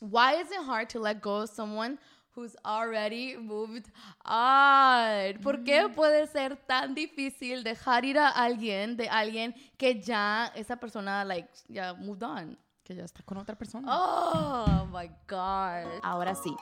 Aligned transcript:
Why 0.00 0.34
is 0.40 0.50
it 0.50 0.62
hard 0.64 0.88
to 0.90 1.00
let 1.00 1.20
go 1.20 1.42
of 1.42 1.50
someone 1.50 1.98
who's 2.34 2.54
already 2.64 3.36
moved 3.36 3.86
on? 4.24 5.38
¿Por 5.42 5.64
qué 5.64 5.88
puede 5.94 6.26
ser 6.30 6.56
tan 6.66 6.94
difícil 6.94 7.64
dejar 7.64 8.04
ir 8.04 8.18
a 8.18 8.28
alguien 8.30 8.96
de 8.96 9.08
alguien 9.08 9.54
que 9.78 10.00
ya 10.02 10.52
esa 10.54 10.76
persona 10.76 11.24
like 11.24 11.48
ya 11.68 11.94
moved 11.94 12.22
on? 12.22 12.58
Que 12.84 12.94
ya 12.94 13.04
está 13.04 13.22
con 13.24 13.38
otra 13.38 13.56
persona. 13.56 13.86
Oh 13.90 14.86
my 14.92 15.08
god. 15.26 15.86
Ahora 16.02 16.34
sí, 16.34 16.54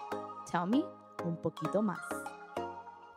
tell 0.50 0.66
me 0.66 0.82
un 1.24 1.36
poquito 1.36 1.82
más. 1.82 1.98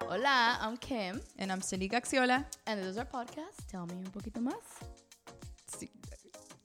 Hola, 0.09 0.57
I'm 0.61 0.77
Kim, 0.77 1.21
And 1.37 1.51
I'm 1.51 1.61
Cindy 1.61 1.89
Gaxiola. 1.89 2.45
and 2.65 2.79
this 2.81 2.87
is 2.91 2.97
our 2.97 3.05
podcast. 3.05 3.67
Tell 3.69 3.85
me 3.85 3.93
un 3.95 4.11
poquito 4.11 4.39
más. 4.41 4.55
Sí. 5.67 5.89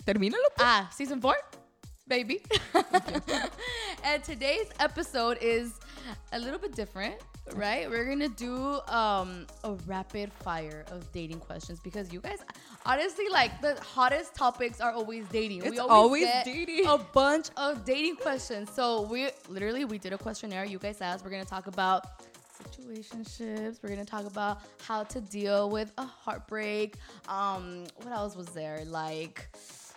Termínalo. 0.05 0.43
Ah, 0.59 0.89
season 0.93 1.21
four, 1.21 1.35
baby. 2.09 2.43
and 4.05 4.23
today's 4.25 4.69
episode 4.81 5.39
is 5.41 5.73
a 6.33 6.39
little 6.39 6.59
bit 6.59 6.75
different, 6.75 7.15
right? 7.55 7.89
We're 7.89 8.05
gonna 8.05 8.29
do 8.29 8.81
um, 8.89 9.47
a 9.65 9.73
rapid 9.87 10.33
fire 10.33 10.85
of 10.91 11.11
dating 11.13 11.41
questions 11.41 11.81
because 11.81 12.13
you 12.13 12.21
guys, 12.21 12.39
honestly, 12.85 13.29
like 13.31 13.61
the 13.61 13.79
hottest 13.81 14.35
topics 14.35 14.81
are 14.81 14.93
always 14.93 15.27
dating. 15.29 15.63
It's 15.65 15.79
always 15.79 16.25
get 16.25 16.45
dating. 16.45 16.87
A 16.87 16.99
bunch 16.99 17.49
of 17.57 17.85
dating 17.85 18.17
questions. 18.17 18.71
So 18.73 19.03
we 19.03 19.29
literally 19.49 19.85
we 19.85 19.99
did 19.99 20.13
a 20.13 20.19
questionnaire. 20.19 20.65
You 20.65 20.79
guys 20.79 21.01
asked. 21.01 21.25
We're 21.25 21.31
gonna 21.31 21.45
talk 21.45 21.67
about 21.67 22.23
situationships. 22.63 23.83
We're 23.83 23.91
gonna 23.91 24.05
talk 24.05 24.27
about 24.27 24.63
how 24.85 25.05
to 25.05 25.21
deal 25.21 25.71
with 25.71 25.93
a 25.99 26.05
heartbreak. 26.05 26.97
Um, 27.29 27.85
what 28.03 28.13
else 28.13 28.37
was 28.37 28.49
there? 28.49 28.85
Like 28.87 29.49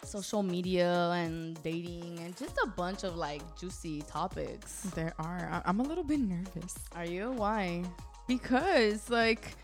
social 0.05 0.43
media 0.43 1.11
and 1.15 1.61
dating 1.63 2.19
and 2.19 2.35
just 2.37 2.57
a 2.63 2.67
bunch 2.67 3.03
of 3.03 3.15
like 3.17 3.41
juicy 3.59 4.01
topics. 4.03 4.81
There 4.95 5.13
are. 5.19 5.49
I- 5.51 5.61
I'm 5.65 5.79
a 5.79 5.83
little 5.83 6.03
bit 6.03 6.19
nervous 6.19 6.75
Are 6.95 7.05
you? 7.05 7.31
Why? 7.31 7.83
because, 8.27 9.09
like, 9.09 9.55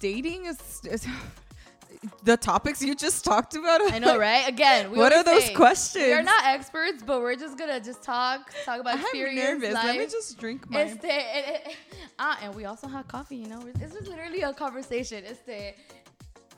dating 0.00 0.46
is. 0.46 0.58
is 0.84 1.06
the 2.24 2.36
topics 2.36 2.80
you 2.82 2.94
just 2.94 3.24
talked 3.24 3.54
about. 3.54 3.80
I 3.92 3.98
know, 3.98 4.18
right? 4.18 4.48
Again, 4.48 4.90
we 4.90 4.98
What 4.98 5.12
are 5.12 5.22
those 5.22 5.44
say, 5.46 5.54
questions? 5.54 6.04
We 6.06 6.12
are 6.12 6.22
not 6.22 6.44
experts, 6.46 7.02
but 7.04 7.20
we're 7.20 7.36
just 7.36 7.58
gonna 7.58 7.78
just 7.80 8.02
talk, 8.02 8.50
talk 8.64 8.80
about 8.80 8.94
I'm 8.94 9.00
experience. 9.00 9.38
nervous. 9.38 9.74
Life. 9.74 9.84
Let 9.84 9.98
me 9.98 10.06
just 10.06 10.38
drink 10.38 10.68
my. 10.70 10.80
Este, 10.82 11.04
eh, 11.04 11.60
eh, 11.66 11.72
ah, 12.18 12.38
and 12.42 12.54
we 12.54 12.64
also 12.64 12.88
have 12.88 13.06
coffee, 13.08 13.36
you 13.36 13.46
know. 13.48 13.62
This 13.74 13.94
is 13.94 14.08
literally 14.08 14.42
a 14.42 14.52
conversation. 14.52 15.24
Este, 15.24 15.74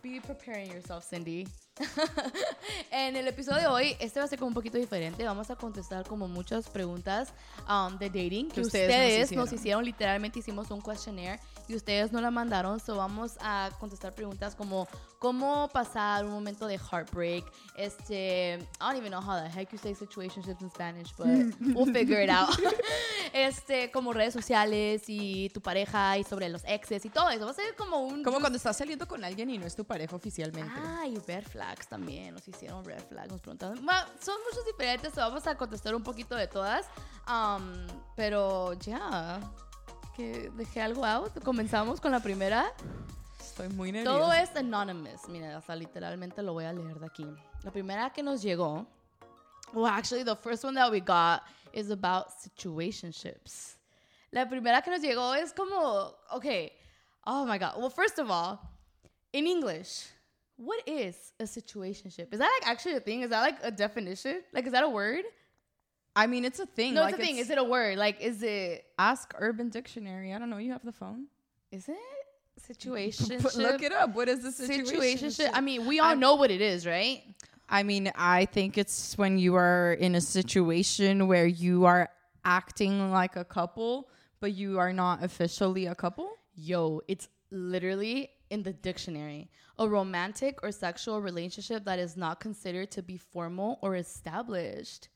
be 0.02 0.20
preparing 0.20 0.70
yourself, 0.70 1.04
Cindy. 1.04 1.46
en 2.90 3.16
el 3.16 3.28
episodio 3.28 3.60
de 3.60 3.66
hoy, 3.66 3.96
este 4.00 4.20
va 4.20 4.24
a 4.24 4.28
ser 4.28 4.38
como 4.38 4.48
un 4.48 4.54
poquito 4.54 4.78
diferente. 4.78 5.24
Vamos 5.24 5.50
a 5.50 5.56
contestar 5.56 6.06
como 6.06 6.28
muchas 6.28 6.68
preguntas 6.68 7.32
um, 7.68 7.98
de 7.98 8.06
dating 8.08 8.48
que, 8.48 8.54
Que 8.56 8.60
ustedes, 8.62 8.88
ustedes 8.88 9.32
nos 9.32 9.42
nos 9.42 9.52
hicieron. 9.52 9.84
Literalmente 9.84 10.38
hicimos 10.38 10.70
un 10.70 10.80
questionnaire 10.80 11.40
y 11.68 11.74
ustedes 11.76 12.12
nos 12.12 12.22
la 12.22 12.30
mandaron. 12.30 12.80
So 12.80 12.96
vamos 12.96 13.36
a 13.40 13.70
contestar 13.78 14.14
preguntas 14.14 14.54
como 14.54 14.86
cómo 15.18 15.68
pasar 15.68 16.24
un 16.24 16.32
momento 16.32 16.66
de 16.66 16.78
heartbreak. 16.78 17.44
Este, 17.76 18.54
I 18.54 18.66
don't 18.80 18.96
even 18.96 19.10
know 19.10 19.20
how 19.20 19.40
the 19.40 19.48
heck 19.48 19.70
you 19.72 19.78
say 19.78 19.94
situationships 19.94 20.60
in 20.60 20.70
Spanish, 20.70 21.12
but 21.16 21.26
we'll 21.74 21.92
figure 21.92 22.22
it 22.22 22.30
out. 22.30 22.50
este, 23.32 23.90
como 23.90 24.12
redes 24.12 24.34
sociales 24.34 25.04
y 25.06 25.48
tu 25.50 25.60
pareja 25.60 26.18
y 26.18 26.24
sobre 26.24 26.48
los 26.48 26.62
exes 26.66 27.04
y 27.04 27.10
todo 27.10 27.30
eso. 27.30 27.44
Va 27.44 27.52
a 27.52 27.54
ser 27.54 27.74
como 27.76 27.98
un 27.98 28.22
Como 28.22 28.40
cuando 28.40 28.56
estás 28.56 28.76
saliendo 28.76 29.06
con 29.06 29.22
alguien 29.24 29.48
y 29.50 29.58
no 29.58 29.66
es 29.66 29.76
tu 29.76 29.84
pareja 29.84 30.16
oficialmente. 30.16 30.72
Ah, 30.74 31.06
y 31.06 31.16
red 31.18 31.44
flags 31.44 31.86
también. 31.88 32.34
Nos 32.34 32.46
hicieron 32.48 32.84
red 32.84 33.02
flags. 33.08 33.30
Nos 33.30 33.40
preguntaron. 33.40 33.84
Ma- 33.84 34.06
son 34.20 34.36
muchos 34.48 34.64
diferentes. 34.66 35.12
so 35.14 35.20
Vamos 35.20 35.46
a 35.46 35.56
contestar 35.56 35.94
un 35.94 36.02
poquito 36.02 36.34
de 36.34 36.46
todas. 36.48 36.86
Um, 37.28 37.86
pero 38.16 38.72
ya. 38.74 39.40
Que 40.16 40.50
dejé 40.56 40.82
algo 40.82 41.04
out. 41.04 41.32
Comenzamos 41.42 42.00
con 42.00 42.12
la 42.12 42.20
primera. 42.20 42.72
Estoy 43.40 43.68
muy 43.68 43.92
nerviosa. 43.92 44.18
Todo 44.18 44.32
es 44.32 44.54
anonymous. 44.56 45.28
Mira, 45.28 45.56
hasta 45.56 45.74
literalmente 45.74 46.42
lo 46.42 46.52
voy 46.52 46.64
a 46.64 46.72
leer 46.72 46.98
de 46.98 47.06
aquí. 47.06 47.26
La 47.62 47.70
primera 47.70 48.10
que 48.10 48.22
nos 48.22 48.42
llegó. 48.42 48.86
Well, 49.72 49.86
actually, 49.86 50.22
the 50.22 50.36
first 50.36 50.64
one 50.64 50.74
that 50.74 50.90
we 50.90 51.00
got 51.00 51.42
is 51.72 51.90
about 51.90 52.28
situationships. 52.30 53.76
La 54.32 54.46
primera 54.46 54.82
que 54.82 54.90
nos 54.90 55.00
llegó 55.00 55.34
es 55.34 55.52
como, 55.52 56.14
okay, 56.34 56.72
oh 57.26 57.46
my 57.46 57.58
god. 57.58 57.78
Well, 57.78 57.90
first 57.90 58.18
of 58.18 58.30
all, 58.30 58.58
in 59.32 59.46
English, 59.46 60.08
what 60.56 60.86
is 60.86 61.32
a 61.40 61.44
situationship? 61.44 62.32
Is 62.32 62.38
that 62.38 62.50
like 62.60 62.70
actually 62.70 62.96
a 62.96 63.00
thing? 63.00 63.22
Is 63.22 63.30
that 63.30 63.40
like 63.40 63.58
a 63.62 63.70
definition? 63.70 64.42
Like, 64.52 64.66
is 64.66 64.72
that 64.72 64.84
a 64.84 64.88
word? 64.88 65.24
I 66.14 66.26
mean, 66.26 66.44
it's 66.44 66.60
a 66.60 66.66
thing. 66.66 66.94
No, 66.94 67.02
like, 67.02 67.14
it's 67.14 67.22
a 67.22 67.26
thing. 67.26 67.38
Is 67.38 67.50
it 67.50 67.58
a 67.58 67.64
word? 67.64 67.96
Like, 67.98 68.20
is 68.20 68.42
it? 68.42 68.84
Ask 68.98 69.34
Urban 69.38 69.70
Dictionary. 69.70 70.32
I 70.34 70.38
don't 70.38 70.50
know. 70.50 70.58
You 70.58 70.72
have 70.72 70.84
the 70.84 70.92
phone. 70.92 71.26
Is 71.70 71.88
it 71.88 71.96
Situation. 72.58 73.40
Look 73.56 73.82
it 73.82 73.92
up. 73.92 74.14
What 74.14 74.28
is 74.28 74.42
the 74.42 74.52
situation? 74.52 75.28
situationship. 75.28 75.50
I 75.52 75.60
mean, 75.60 75.86
we 75.86 76.00
all 76.00 76.08
I'm- 76.10 76.20
know 76.20 76.34
what 76.34 76.50
it 76.50 76.60
is, 76.60 76.86
right? 76.86 77.22
I 77.68 77.82
mean, 77.82 78.12
I 78.14 78.44
think 78.44 78.76
it's 78.76 79.16
when 79.16 79.38
you 79.38 79.54
are 79.54 79.94
in 79.94 80.14
a 80.14 80.20
situation 80.20 81.26
where 81.26 81.46
you 81.46 81.86
are 81.86 82.10
acting 82.44 83.10
like 83.10 83.36
a 83.36 83.44
couple, 83.44 84.10
but 84.40 84.52
you 84.52 84.78
are 84.78 84.92
not 84.92 85.24
officially 85.24 85.86
a 85.86 85.94
couple. 85.94 86.36
Yo, 86.54 87.00
it's 87.08 87.28
literally 87.50 88.30
in 88.50 88.62
the 88.62 88.74
dictionary. 88.74 89.50
A 89.78 89.88
romantic 89.88 90.62
or 90.62 90.70
sexual 90.70 91.22
relationship 91.22 91.84
that 91.86 91.98
is 91.98 92.16
not 92.16 92.40
considered 92.40 92.90
to 92.90 93.02
be 93.02 93.16
formal 93.16 93.78
or 93.80 93.96
established. 93.96 95.08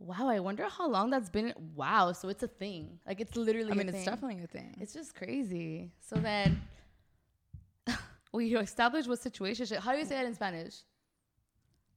Wow, 0.00 0.28
I 0.28 0.38
wonder 0.40 0.68
how 0.68 0.88
long 0.88 1.10
that's 1.10 1.28
been. 1.28 1.52
Wow, 1.74 2.12
so 2.12 2.28
it's 2.28 2.42
a 2.44 2.48
thing. 2.48 3.00
Like 3.06 3.20
it's 3.20 3.34
literally. 3.36 3.70
I 3.72 3.74
mean, 3.74 3.88
a 3.88 3.90
it's 3.90 3.98
thing. 3.98 4.04
definitely 4.04 4.44
a 4.44 4.46
thing. 4.46 4.76
It's 4.80 4.94
just 4.94 5.14
crazy. 5.14 5.90
So 6.00 6.16
then, 6.16 6.62
we 8.32 8.54
establish 8.56 9.06
what 9.08 9.18
situation. 9.20 9.66
How 9.80 9.92
do 9.92 9.98
you 9.98 10.04
say 10.04 10.14
that 10.16 10.26
in 10.26 10.34
Spanish? 10.34 10.84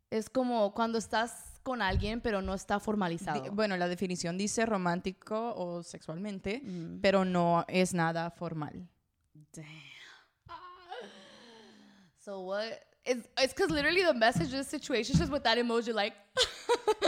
Es 0.10 0.30
como 0.30 0.72
cuando 0.74 0.98
estás 0.98 1.60
con 1.64 1.82
alguien 1.82 2.22
pero 2.22 2.42
no 2.42 2.54
está 2.54 2.80
formalizado. 2.80 3.52
bueno, 3.52 3.78
la 3.78 3.88
definición 3.88 4.36
dice 4.38 4.66
romántico 4.66 5.54
o 5.56 5.84
sexualmente, 5.84 6.60
Mm. 6.66 7.02
pero 7.02 7.24
no 7.24 7.64
es 7.68 7.94
nada 7.94 8.32
formal. 8.32 8.88
Damn. 9.54 9.66
So 12.18 12.42
what? 12.42 12.80
It's 13.04 13.28
it's 13.40 13.54
because 13.54 13.72
literally 13.72 14.04
the 14.04 14.14
message 14.14 14.54
is 14.54 14.68
situations 14.68 15.30
with 15.30 15.44
that 15.44 15.58
emoji. 15.58 15.94
Like 15.94 16.14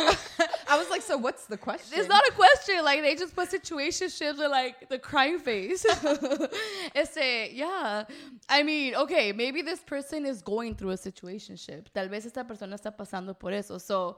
I 0.68 0.78
was 0.78 0.90
like, 0.90 1.04
so 1.04 1.18
what's 1.18 1.46
the 1.46 1.58
question? 1.58 2.00
it's 2.00 2.10
not 2.10 2.24
a 2.28 2.32
question. 2.32 2.84
Like 2.84 3.02
they 3.02 3.16
just 3.16 3.36
put 3.36 3.52
situationships 3.52 4.40
or 4.40 4.48
like 4.48 4.90
the 4.90 4.98
crying 4.98 5.38
face. 5.38 5.86
it's 6.96 7.16
a 7.18 7.52
yeah. 7.54 8.06
I 8.50 8.64
mean, 8.64 8.96
okay, 8.96 9.32
maybe 9.34 9.62
this 9.62 9.82
person 9.82 10.26
is 10.26 10.42
going 10.42 10.76
through 10.76 10.92
a 10.92 10.98
situationship. 10.98 11.86
Tal 11.94 12.08
vez 12.10 12.26
esta 12.26 12.44
persona 12.44 12.76
está 12.76 12.92
pasando 12.96 13.38
por 13.38 13.52
eso. 13.52 13.78
So 13.78 14.18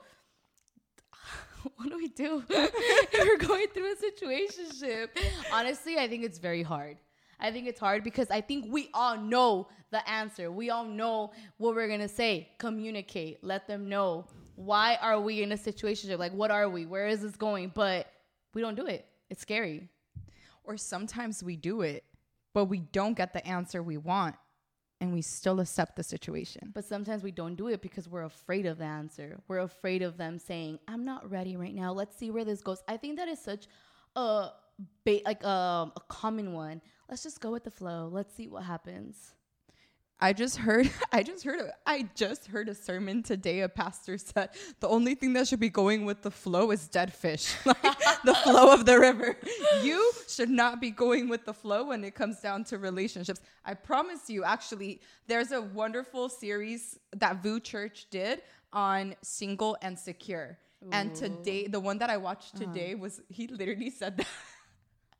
what 1.75 1.89
do 1.89 1.97
we 1.97 2.07
do 2.07 2.43
if 2.49 3.13
we're 3.13 3.47
going 3.47 3.67
through 3.73 3.91
a 3.91 3.95
situationship? 3.95 5.09
Honestly, 5.51 5.97
I 5.97 6.07
think 6.07 6.23
it's 6.23 6.39
very 6.39 6.63
hard. 6.63 6.97
I 7.40 7.51
think 7.51 7.68
it's 7.68 7.79
hard 7.79 8.03
because 8.03 8.29
I 8.31 8.41
think 8.41 8.66
we 8.72 8.90
all 8.94 9.18
know 9.18 9.68
the 9.91 10.07
answer. 10.09 10.51
We 10.51 10.69
all 10.69 10.85
know 10.85 11.31
what 11.57 11.75
we're 11.75 11.88
gonna 11.88 12.07
say. 12.07 12.50
Communicate. 12.57 13.44
Let 13.44 13.68
them 13.68 13.90
know 13.90 14.28
why 14.56 14.97
are 15.01 15.19
we 15.19 15.44
in 15.44 15.51
a 15.51 15.57
situation 15.57 16.18
Like, 16.18 16.34
what 16.34 16.51
are 16.51 16.69
we? 16.69 16.85
Where 16.85 17.07
is 17.07 17.22
this 17.22 17.35
going? 17.35 17.72
But 17.73 18.07
we 18.53 18.62
don't 18.62 18.75
do 18.75 18.85
it. 18.85 19.06
It's 19.29 19.41
scary. 19.41 19.90
Or 20.63 20.78
sometimes 20.78 21.44
we 21.44 21.56
do 21.56 21.81
it, 21.81 22.03
but 22.53 22.66
we 22.66 22.79
don't 22.79 23.16
get 23.16 23.34
the 23.34 23.46
answer 23.46 23.84
we 23.84 23.97
want, 23.97 24.35
and 25.00 25.13
we 25.13 25.22
still 25.22 25.59
accept 25.59 25.96
the 25.96 26.03
situation. 26.03 26.72
But 26.73 26.85
sometimes 26.85 27.22
we 27.22 27.31
don't 27.31 27.56
do 27.56 27.67
it 27.67 27.81
because 27.81 28.07
we're 28.07 28.23
afraid 28.23 28.66
of 28.66 28.79
the 28.79 28.85
answer. 28.85 29.40
We're 29.47 29.59
afraid 29.59 30.02
of 30.02 30.17
them 30.17 30.40
saying, 30.40 30.79
"I'm 30.88 31.06
not 31.06 31.29
ready 31.29 31.56
right 31.56 31.75
now. 31.75 31.91
Let's 31.94 32.16
see 32.16 32.31
where 32.31 32.46
this 32.46 32.62
goes." 32.62 32.81
I 32.88 32.97
think 32.97 33.17
that 33.17 33.28
is 33.28 33.40
such 33.40 33.67
a 34.16 34.49
ba- 35.05 35.22
like 35.25 35.43
um, 35.43 35.91
a 35.95 36.01
common 36.07 36.53
one. 36.53 36.81
Let's 37.09 37.23
just 37.23 37.39
go 37.39 37.51
with 37.51 37.63
the 37.63 37.72
flow. 37.72 38.09
Let's 38.11 38.35
see 38.35 38.47
what 38.47 38.63
happens. 38.63 39.33
I 40.19 40.33
just 40.33 40.57
heard 40.57 40.89
I 41.11 41.23
just 41.23 41.43
heard 41.43 41.59
a, 41.59 41.73
I 41.85 42.07
just 42.16 42.47
heard 42.47 42.69
a 42.69 42.75
sermon 42.75 43.22
today 43.22 43.61
a 43.61 43.69
pastor 43.69 44.17
said 44.17 44.49
the 44.79 44.87
only 44.87 45.13
thing 45.16 45.33
that 45.33 45.47
should 45.47 45.59
be 45.59 45.69
going 45.69 46.05
with 46.05 46.22
the 46.22 46.31
flow 46.31 46.72
is 46.72 46.87
dead 46.87 47.13
fish. 47.13 47.53
Like 47.66 48.23
the 48.23 48.33
flow 48.33 48.73
of 48.73 48.85
the 48.85 48.99
river. 48.99 49.37
You 49.83 50.11
should 50.27 50.49
not 50.49 50.81
be 50.81 50.89
going 50.89 51.29
with 51.29 51.45
the 51.45 51.53
flow 51.53 51.85
when 51.85 52.03
it 52.03 52.16
comes 52.16 52.39
down 52.39 52.63
to 52.66 52.78
relationships. 52.78 53.41
I 53.63 53.73
promise 53.73 54.29
you 54.29 54.43
actually 54.43 55.01
there's 55.28 55.51
a 55.51 55.61
wonderful 55.61 56.29
series 56.29 56.97
that 57.16 57.43
VOUS 57.43 57.59
Church 57.61 58.07
did 58.09 58.41
on 58.73 59.16
single 59.21 59.78
and 59.81 59.97
secure. 59.97 60.57
And 60.91 61.13
today 61.16 61.67
the 61.67 61.79
one 61.79 61.97
that 61.99 62.09
I 62.09 62.17
watched 62.17 62.55
today 62.55 62.95
was 62.95 63.21
he 63.28 63.47
literally 63.47 63.89
said 63.89 64.17
that 64.17 64.28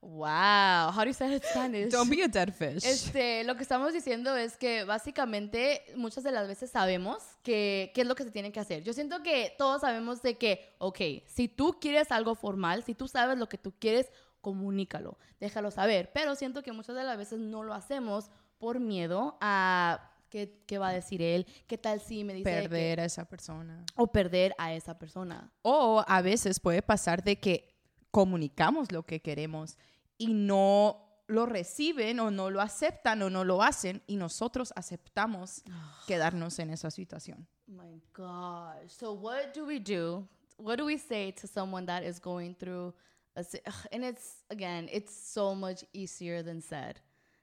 Wow. 0.08 0.92
How 0.92 1.02
do 1.04 1.08
you 1.08 1.14
say 1.14 1.28
it 1.36 1.44
in 1.44 1.50
Spanish? 1.50 1.92
Don't 1.92 2.10
be 2.10 2.22
a 2.22 2.28
dead 2.28 2.54
fish. 2.54 2.86
Este, 2.86 3.44
lo 3.44 3.56
que 3.56 3.64
estamos 3.64 3.92
diciendo 3.92 4.36
es 4.36 4.56
que 4.56 4.84
básicamente 4.84 5.82
muchas 5.96 6.24
de 6.24 6.32
las 6.32 6.48
veces 6.48 6.70
sabemos 6.70 7.24
que 7.42 7.92
qué 7.96 8.02
es 8.02 8.08
lo 8.08 8.14
que 8.16 8.24
se 8.24 8.30
tiene 8.32 8.52
que 8.52 8.60
hacer. 8.60 8.84
Yo 8.84 8.94
siento 8.94 9.24
que 9.24 9.56
todos 9.58 9.82
sabemos 9.82 10.22
de 10.22 10.38
que, 10.38 10.76
ok, 10.78 11.00
si 11.26 11.48
tú 11.48 11.78
quieres 11.82 12.12
algo 12.12 12.36
formal, 12.36 12.84
si 12.84 12.94
tú 12.94 13.08
sabes 13.08 13.38
lo 13.38 13.50
que 13.50 13.58
tú 13.58 13.74
quieres, 13.80 14.12
comunícalo, 14.42 15.18
déjalo 15.40 15.72
saber. 15.72 16.12
Pero 16.14 16.36
siento 16.36 16.62
que 16.62 16.72
muchas 16.72 16.96
de 16.96 17.04
las 17.04 17.18
veces 17.18 17.40
no 17.40 17.64
lo 17.64 17.74
hacemos 17.74 18.30
por 18.60 18.80
miedo 18.80 19.38
a 19.42 20.12
qué, 20.30 20.62
qué 20.68 20.78
va 20.78 20.90
a 20.90 20.94
decir 20.94 21.24
él, 21.24 21.48
qué 21.66 21.80
tal 21.80 22.00
si 22.00 22.24
me 22.24 22.34
dice... 22.36 22.50
que- 22.52 22.62
perder 22.70 23.00
a 23.00 23.06
esa 23.06 23.26
persona. 23.26 23.84
o 23.96 24.06
perder 24.12 24.54
a 24.60 24.74
esa 24.76 25.00
persona. 25.00 25.52
O 25.64 26.04
a 26.08 26.22
veces 26.22 26.60
puede 26.60 26.84
pasar 26.84 27.24
de 27.24 27.40
que 27.40 27.74
comunicamos 28.12 28.92
lo 28.92 29.04
que 29.04 29.20
queremos 29.20 29.78
y 30.18 30.34
no 30.34 31.02
lo 31.28 31.46
reciben 31.46 32.20
o 32.20 32.30
no 32.30 32.50
lo 32.50 32.62
aceptan 32.62 33.22
o 33.22 33.30
no 33.30 33.44
lo 33.44 33.62
hacen 33.62 34.02
y 34.08 34.16
nosotros 34.16 34.72
aceptamos 34.76 35.64
quedarnos 36.08 36.60
en 36.60 36.70
esa 36.70 36.92
situación. 36.92 37.48
My 37.68 38.02
gosh. 38.14 38.92
So 38.92 39.14
what 39.14 39.54
do 39.54 39.66
we 39.66 39.80
do? 39.80 40.28
What 40.58 40.78
do 40.78 40.86
we 40.86 40.98
say 40.98 41.32
to 41.32 41.48
someone 41.48 41.86
that 41.88 42.04
is 42.04 42.20
going 42.20 42.56
through 42.56 42.94
a 43.36 43.44
and 43.92 44.04
it's 44.04 44.44
again, 44.50 44.88
it's 44.92 45.14
so 45.14 45.56
much 45.56 45.84
easier 45.94 46.44
than 46.44 46.62
said. 46.62 47.00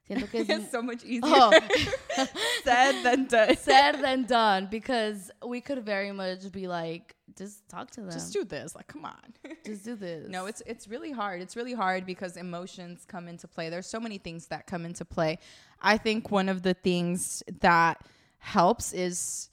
Siento 0.08 0.28
que 0.30 0.40
It's 0.48 0.70
so 0.70 0.82
much 0.82 1.04
easier 1.04 1.22
Oh. 1.24 1.50
said 2.64 3.02
than 3.02 3.26
done. 3.26 3.56
said 3.56 4.00
than 4.00 4.24
done 4.26 4.68
because 4.70 5.30
we 5.44 5.60
could 5.60 5.84
very 5.84 6.12
much 6.12 6.50
be 6.52 6.66
like, 6.68 7.14
just 7.36 7.68
talk 7.68 7.90
to 7.92 8.02
them. 8.02 8.10
Just 8.10 8.32
do 8.32 8.44
this. 8.44 8.74
Like, 8.74 8.86
come 8.86 9.04
on. 9.04 9.16
Just 9.64 9.84
do 9.84 9.94
this. 9.94 10.28
No, 10.28 10.46
it's 10.46 10.62
it's 10.66 10.88
really 10.88 11.12
hard. 11.12 11.40
It's 11.40 11.56
really 11.56 11.72
hard 11.72 12.04
because 12.04 12.36
emotions 12.36 13.04
come 13.06 13.28
into 13.28 13.46
play. 13.46 13.68
There's 13.68 13.86
so 13.86 14.00
many 14.00 14.18
things 14.18 14.46
that 14.48 14.66
come 14.66 14.84
into 14.84 15.04
play. 15.04 15.38
I 15.80 15.98
think 15.98 16.30
one 16.30 16.48
of 16.48 16.62
the 16.62 16.74
things 16.74 17.42
that 17.60 18.04
helps 18.38 18.92
is 18.92 19.50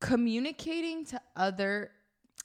communicating 0.00 1.04
to 1.06 1.20
other 1.36 1.90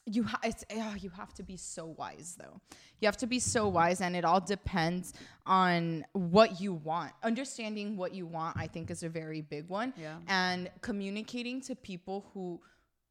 you 0.05 0.23
ha- 0.23 0.39
it's, 0.43 0.65
oh, 0.75 0.95
you 0.99 1.09
have 1.11 1.33
to 1.35 1.43
be 1.43 1.55
so 1.55 1.85
wise 1.97 2.35
though. 2.39 2.59
You 2.99 3.05
have 3.05 3.17
to 3.17 3.27
be 3.27 3.39
so 3.39 3.65
mm-hmm. 3.65 3.75
wise 3.75 4.01
and 4.01 4.15
it 4.15 4.25
all 4.25 4.41
depends 4.41 5.13
on 5.45 6.05
what 6.13 6.59
you 6.59 6.73
want. 6.73 7.11
Understanding 7.23 7.95
what 7.95 8.13
you 8.13 8.25
want 8.25 8.57
I 8.57 8.67
think 8.67 8.89
is 8.89 9.03
a 9.03 9.09
very 9.09 9.41
big 9.41 9.69
one 9.69 9.93
Yeah. 9.97 10.17
and 10.27 10.69
communicating 10.81 11.61
to 11.61 11.75
people 11.75 12.25
who 12.33 12.59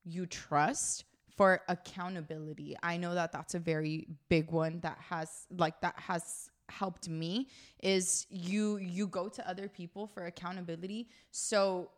you 0.04 0.26
trust 0.26 1.04
for 1.38 1.62
accountability. 1.68 2.76
I 2.82 2.96
know 2.96 3.14
that 3.14 3.30
that's 3.30 3.54
a 3.54 3.60
very 3.60 4.08
big 4.28 4.50
one 4.50 4.80
that 4.80 4.98
has 5.08 5.46
like 5.56 5.80
that 5.82 5.94
has 5.96 6.50
helped 6.68 7.08
me 7.08 7.48
is 7.80 8.26
you 8.28 8.76
you 8.78 9.06
go 9.06 9.28
to 9.28 9.48
other 9.48 9.68
people 9.68 10.08
for 10.08 10.26
accountability. 10.26 11.08
So 11.30 11.90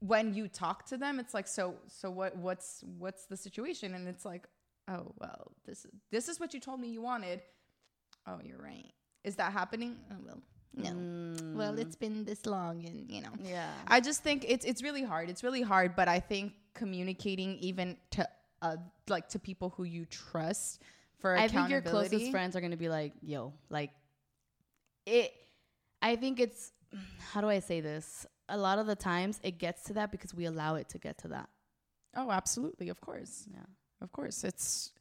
when 0.00 0.34
you 0.34 0.48
talk 0.48 0.86
to 0.86 0.96
them 0.96 1.20
it's 1.20 1.34
like 1.34 1.46
so 1.46 1.74
so 1.86 2.10
what 2.10 2.36
what's 2.36 2.82
what's 2.98 3.26
the 3.26 3.36
situation 3.36 3.94
and 3.94 4.08
it's 4.08 4.24
like 4.24 4.46
oh 4.88 5.12
well 5.18 5.52
this 5.66 5.86
this 6.10 6.26
is 6.28 6.40
what 6.40 6.52
you 6.52 6.60
told 6.60 6.80
me 6.80 6.88
you 6.88 7.00
wanted. 7.00 7.40
Oh, 8.26 8.40
you're 8.44 8.60
right. 8.60 8.92
Is 9.22 9.36
that 9.36 9.52
happening? 9.52 9.96
Oh 10.10 10.16
well. 10.26 10.42
No. 10.74 10.90
Mm. 10.90 11.54
Well, 11.54 11.78
it's 11.78 11.96
been 11.96 12.24
this 12.24 12.46
long 12.46 12.84
and 12.86 13.10
you 13.10 13.20
know. 13.22 13.32
yeah. 13.44 13.72
I 13.86 14.00
just 14.00 14.22
think 14.22 14.44
it's 14.48 14.64
it's 14.64 14.82
really 14.82 15.04
hard. 15.04 15.30
It's 15.30 15.44
really 15.44 15.62
hard, 15.62 15.94
but 15.94 16.08
I 16.08 16.18
think 16.18 16.52
communicating 16.74 17.56
even 17.58 17.96
to 18.12 18.28
uh, 18.62 18.76
like 19.08 19.28
to 19.30 19.38
people 19.38 19.70
who 19.76 19.84
you 19.84 20.04
trust 20.06 20.82
for 21.18 21.36
I 21.36 21.48
think 21.48 21.68
your 21.68 21.80
closest 21.80 22.30
friends 22.30 22.56
are 22.56 22.60
gonna 22.60 22.76
be 22.76 22.88
like, 22.88 23.12
yo, 23.22 23.52
like 23.68 23.90
it 25.06 25.32
I 26.02 26.16
think 26.16 26.40
it's 26.40 26.72
how 27.32 27.40
do 27.40 27.48
I 27.48 27.60
say 27.60 27.80
this? 27.80 28.26
A 28.48 28.56
lot 28.56 28.78
of 28.78 28.86
the 28.86 28.96
times 28.96 29.38
it 29.42 29.58
gets 29.58 29.84
to 29.84 29.92
that 29.94 30.10
because 30.10 30.34
we 30.34 30.46
allow 30.46 30.74
it 30.74 30.88
to 30.90 30.98
get 30.98 31.18
to 31.18 31.28
that. 31.28 31.48
Oh, 32.16 32.30
absolutely, 32.30 32.88
of 32.88 33.00
course, 33.00 33.46
Yeah. 33.52 33.60
of 34.00 34.10
course. 34.12 34.42
It's 34.44 34.92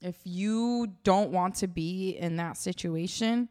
if 0.00 0.16
you 0.24 0.94
don't 1.02 1.32
want 1.32 1.56
to 1.56 1.66
be 1.66 2.10
in 2.10 2.36
that 2.36 2.56
situation, 2.56 3.48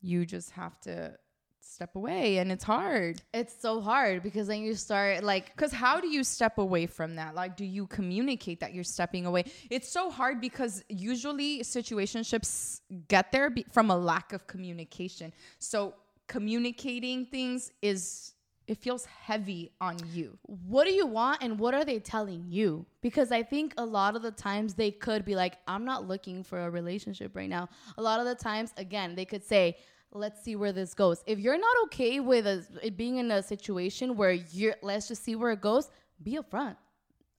you 0.00 0.26
just 0.26 0.50
have 0.50 0.78
to 0.80 1.16
step 1.64 1.94
away, 1.96 2.38
and 2.38 2.50
it's 2.52 2.64
hard. 2.64 3.22
It's 3.32 3.54
so 3.60 3.80
hard 3.80 4.22
because 4.22 4.46
then 4.46 4.62
you 4.62 4.74
start 4.74 5.22
like 5.22 5.54
Because 5.54 5.72
how 5.72 6.00
do 6.00 6.08
you 6.08 6.24
step 6.24 6.58
away 6.58 6.86
from 6.86 7.16
that? 7.16 7.34
Like, 7.34 7.56
do 7.56 7.64
you 7.64 7.86
communicate 7.86 8.60
that 8.60 8.74
you're 8.74 8.84
stepping 8.84 9.26
away? 9.26 9.44
It's 9.70 9.88
so 9.88 10.10
hard 10.10 10.40
because 10.40 10.84
usually 10.88 11.60
situationships 11.60 12.80
get 13.08 13.32
there 13.32 13.50
be- 13.50 13.66
from 13.70 13.90
a 13.90 13.96
lack 13.96 14.32
of 14.32 14.46
communication. 14.46 15.32
So 15.58 15.94
communicating 16.26 17.26
things 17.26 17.70
is 17.82 18.34
it 18.68 18.78
feels 18.78 19.04
heavy 19.04 19.70
on 19.80 19.96
you. 20.12 20.38
what 20.46 20.84
do 20.84 20.92
you 20.92 21.06
want 21.06 21.42
and 21.42 21.58
what 21.58 21.74
are 21.74 21.84
they 21.84 21.98
telling 21.98 22.44
you? 22.48 22.86
Because 23.00 23.32
I 23.32 23.42
think 23.42 23.74
a 23.76 23.84
lot 23.84 24.14
of 24.14 24.22
the 24.22 24.30
times 24.30 24.74
they 24.74 24.90
could 24.90 25.24
be 25.24 25.34
like, 25.34 25.58
I'm 25.66 25.84
not 25.84 26.06
looking 26.06 26.44
for 26.44 26.60
a 26.60 26.70
relationship 26.70 27.34
right 27.34 27.48
now. 27.48 27.68
A 27.98 28.02
lot 28.02 28.20
of 28.20 28.26
the 28.26 28.34
times, 28.34 28.72
again, 28.76 29.14
they 29.14 29.24
could 29.24 29.44
say, 29.44 29.76
let's 30.14 30.42
see 30.42 30.56
where 30.56 30.72
this 30.72 30.94
goes. 30.94 31.22
If 31.26 31.38
you're 31.38 31.58
not 31.58 31.76
okay 31.84 32.20
with 32.20 32.46
a, 32.46 32.64
it 32.82 32.96
being 32.96 33.16
in 33.16 33.30
a 33.30 33.42
situation 33.42 34.16
where 34.16 34.32
you're, 34.32 34.76
let's 34.82 35.08
just 35.08 35.24
see 35.24 35.36
where 35.36 35.50
it 35.52 35.60
goes, 35.60 35.90
be 36.22 36.38
upfront. 36.38 36.76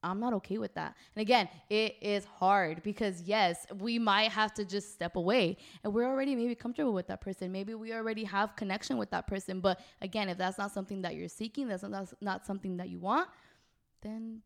I'm 0.03 0.19
not 0.19 0.33
okay 0.33 0.57
with 0.57 0.73
that. 0.73 0.95
And 1.15 1.21
again, 1.21 1.47
it 1.69 1.95
is 2.01 2.25
hard 2.25 2.83
because 2.83 3.21
yes, 3.21 3.65
we 3.79 3.97
might 3.97 4.31
have 4.31 4.53
to 4.55 4.65
just 4.65 4.93
step 4.93 5.15
away 5.15 5.57
and 5.83 5.93
we're 5.93 6.05
already 6.05 6.35
maybe 6.35 6.55
comfortable 6.55 6.93
with 6.93 7.07
that 7.07 7.21
person. 7.21 7.51
Maybe 7.51 7.73
we 7.73 7.93
already 7.93 8.25
have 8.25 8.55
connection 8.55 8.97
with 8.97 9.09
that 9.11 9.27
person. 9.27 9.61
But 9.61 9.79
again, 10.01 10.27
if 10.27 10.37
that's 10.37 10.57
not 10.57 10.73
something 10.73 11.01
that 11.03 11.15
you're 11.15 11.29
seeking, 11.29 11.69
that's 11.69 11.83
not, 11.83 11.91
that's 11.91 12.13
not 12.19 12.45
something 12.45 12.77
that 12.77 12.89
you 12.89 12.99
want, 12.99 13.29
then 14.01 14.41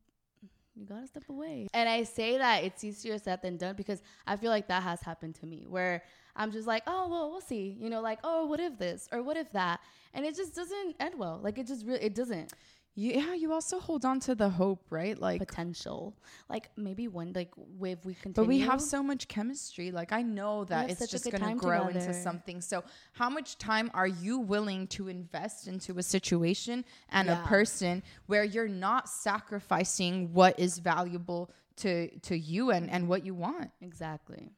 you 0.75 0.85
gotta 0.85 1.07
step 1.07 1.23
away. 1.29 1.67
And 1.73 1.89
I 1.89 2.03
say 2.03 2.37
that 2.37 2.63
it's 2.63 2.83
easier 2.83 3.17
said 3.17 3.41
than 3.41 3.57
done 3.57 3.75
because 3.75 4.03
I 4.27 4.35
feel 4.35 4.51
like 4.51 4.67
that 4.67 4.83
has 4.83 5.01
happened 5.01 5.35
to 5.35 5.47
me 5.47 5.65
where 5.67 6.03
I'm 6.37 6.51
just 6.51 6.67
like, 6.67 6.83
oh, 6.87 7.09
well, 7.09 7.29
we'll 7.31 7.41
see. 7.41 7.75
You 7.79 7.89
know, 7.89 7.99
like, 8.01 8.19
oh, 8.23 8.45
what 8.45 8.59
if 8.59 8.77
this 8.77 9.09
or 9.11 9.21
what 9.23 9.35
if 9.37 9.51
that? 9.51 9.81
And 10.13 10.25
it 10.25 10.35
just 10.35 10.55
doesn't 10.55 10.95
end 10.99 11.15
well. 11.17 11.39
Like, 11.43 11.57
it 11.57 11.67
just 11.67 11.85
really, 11.85 12.01
it 12.03 12.15
doesn't. 12.15 12.53
Yeah, 12.99 13.35
you 13.35 13.53
also 13.53 13.79
hold 13.79 14.05
on 14.05 14.19
to 14.21 14.33
the 14.33 14.49
hope, 14.49 14.83
right? 14.89 15.15
Like 15.21 15.37
potential. 15.39 16.17
Like 16.49 16.71
maybe 16.75 17.07
one 17.07 17.31
like 17.35 17.51
if 17.83 18.03
we 18.03 18.15
continue. 18.15 18.33
But 18.33 18.47
we 18.47 18.57
have 18.61 18.81
so 18.81 19.03
much 19.03 19.27
chemistry. 19.27 19.91
Like 19.91 20.11
I 20.11 20.23
know 20.23 20.63
that 20.65 20.89
it's 20.89 21.05
just 21.05 21.29
going 21.29 21.43
to 21.43 21.53
grow 21.63 21.89
into 21.89 22.11
something. 22.11 22.59
So 22.59 22.83
how 23.13 23.29
much 23.29 23.59
time 23.59 23.91
are 23.93 24.07
you 24.07 24.39
willing 24.39 24.87
to 24.87 25.09
invest 25.09 25.67
into 25.67 25.99
a 25.99 26.01
situation 26.01 26.83
and 27.09 27.27
Yeah. 27.27 27.43
a 27.43 27.47
person 27.47 28.01
where 28.25 28.43
you're 28.43 28.67
not 28.67 29.07
sacrificing 29.09 30.33
what 30.33 30.59
is 30.59 30.79
valuable 30.79 31.51
to 31.77 32.09
to 32.21 32.35
you 32.35 32.71
and 32.71 32.89
and 32.89 33.07
what 33.07 33.23
you 33.23 33.35
want? 33.35 33.69
exactly. 33.79 34.49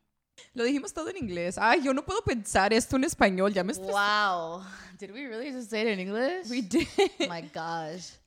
Lo 0.53 0.63
dijimos 0.63 0.93
todo 0.93 1.09
en 1.09 1.17
inglés. 1.17 1.57
Ay, 1.57 1.81
yo 1.83 1.93
no 1.93 2.05
puedo 2.05 2.21
pensar 2.21 2.73
esto 2.73 2.95
en 2.95 3.03
español. 3.03 3.53
Ya 3.53 3.63
me 3.63 3.71
estresé. 3.71 3.91
Wow. 3.91 4.63
Did 4.99 5.11
we 5.11 5.27
really 5.27 5.51
just 5.51 5.69
say 5.69 5.81
it 5.81 5.87
in 5.87 5.99
English? 5.99 6.49
We 6.49 6.61
did. 6.61 6.87
Oh 7.21 7.27
my 7.27 7.41
gosh. 7.41 8.18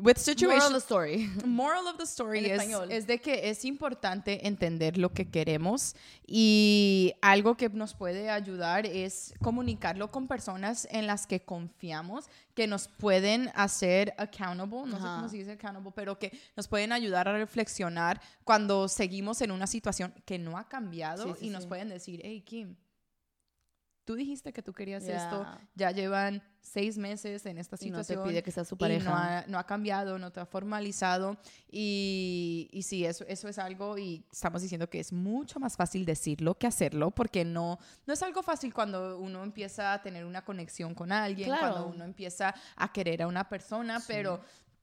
With 0.00 0.16
Moral 0.16 0.24
situations 0.24 0.64
of 0.64 0.72
the 0.72 0.80
story. 0.80 1.30
moral 1.44 1.86
of 1.86 1.96
the 1.98 2.04
story 2.06 2.46
es, 2.46 2.62
es 2.88 3.06
de 3.06 3.18
que 3.20 3.50
es 3.50 3.64
importante 3.64 4.46
entender 4.46 4.96
lo 4.96 5.12
que 5.12 5.28
queremos 5.28 5.94
y 6.26 7.12
algo 7.20 7.56
que 7.56 7.68
nos 7.68 7.94
puede 7.94 8.30
ayudar 8.30 8.86
es 8.86 9.34
comunicarlo 9.42 10.10
con 10.10 10.26
personas 10.26 10.88
en 10.90 11.06
las 11.06 11.26
que 11.26 11.40
confiamos, 11.40 12.30
que 12.54 12.66
nos 12.66 12.88
pueden 12.88 13.50
hacer 13.54 14.14
accountable, 14.16 14.90
no 14.90 14.98
sé 14.98 15.04
Ajá. 15.04 15.16
cómo 15.16 15.28
se 15.28 15.36
dice 15.36 15.52
accountable, 15.52 15.92
pero 15.94 16.18
que 16.18 16.32
nos 16.56 16.66
pueden 16.66 16.92
ayudar 16.92 17.28
a 17.28 17.36
reflexionar 17.36 18.20
cuando 18.44 18.88
seguimos 18.88 19.40
en 19.42 19.50
una 19.50 19.66
situación 19.66 20.14
que 20.24 20.38
no 20.38 20.56
ha 20.56 20.68
cambiado 20.68 21.26
Sí, 21.34 21.40
sí, 21.40 21.46
y 21.46 21.50
nos 21.50 21.64
sí. 21.64 21.68
pueden 21.68 21.88
decir, 21.90 22.20
hey 22.24 22.40
Kim, 22.40 22.74
tú 24.10 24.16
dijiste 24.16 24.52
que 24.52 24.60
tú 24.62 24.72
querías 24.72 25.04
Yeah. 25.04 25.22
esto, 25.24 25.46
ya 25.76 25.90
llevan 25.92 26.42
seis 26.60 26.98
meses 26.98 27.46
en 27.46 27.58
esta 27.58 27.76
Y 27.80 27.90
no 27.90 27.98
te 27.98 28.04
situación 28.04 28.28
pide 28.28 28.42
que 28.42 28.50
sea 28.50 28.64
su 28.64 28.74
y 28.74 28.78
pareja. 28.78 29.08
no 29.08 29.16
ha, 29.16 29.44
no 29.46 29.58
ha 29.58 29.64
cambiado, 29.66 30.18
no 30.18 30.32
te 30.32 30.40
ha 30.40 30.46
formalizado. 30.46 31.36
Y, 31.70 32.68
y 32.72 32.82
sí, 32.82 33.04
eso, 33.04 33.24
eso 33.28 33.48
es 33.48 33.58
algo 33.58 33.96
y 33.98 34.24
estamos 34.32 34.62
diciendo 34.62 34.88
que 34.90 35.00
es 35.00 35.12
mucho 35.12 35.60
más 35.60 35.76
fácil 35.76 36.04
decirlo 36.04 36.58
que 36.58 36.66
hacerlo 36.66 37.10
porque 37.12 37.44
no, 37.44 37.78
no 38.06 38.12
es 38.14 38.22
algo 38.22 38.42
fácil 38.42 38.74
cuando 38.74 39.18
uno 39.18 39.42
empieza 39.44 39.92
a 39.92 40.02
tener 40.02 40.24
una 40.24 40.44
conexión 40.44 40.94
con 40.94 41.12
alguien, 41.12 41.48
Claro. 41.48 41.60
cuando 41.74 41.86
uno 41.88 42.04
empieza 42.04 42.54
a 42.76 42.92
querer 42.92 43.22
a 43.22 43.26
una 43.28 43.48
persona, 43.48 44.00
pero 44.06 44.40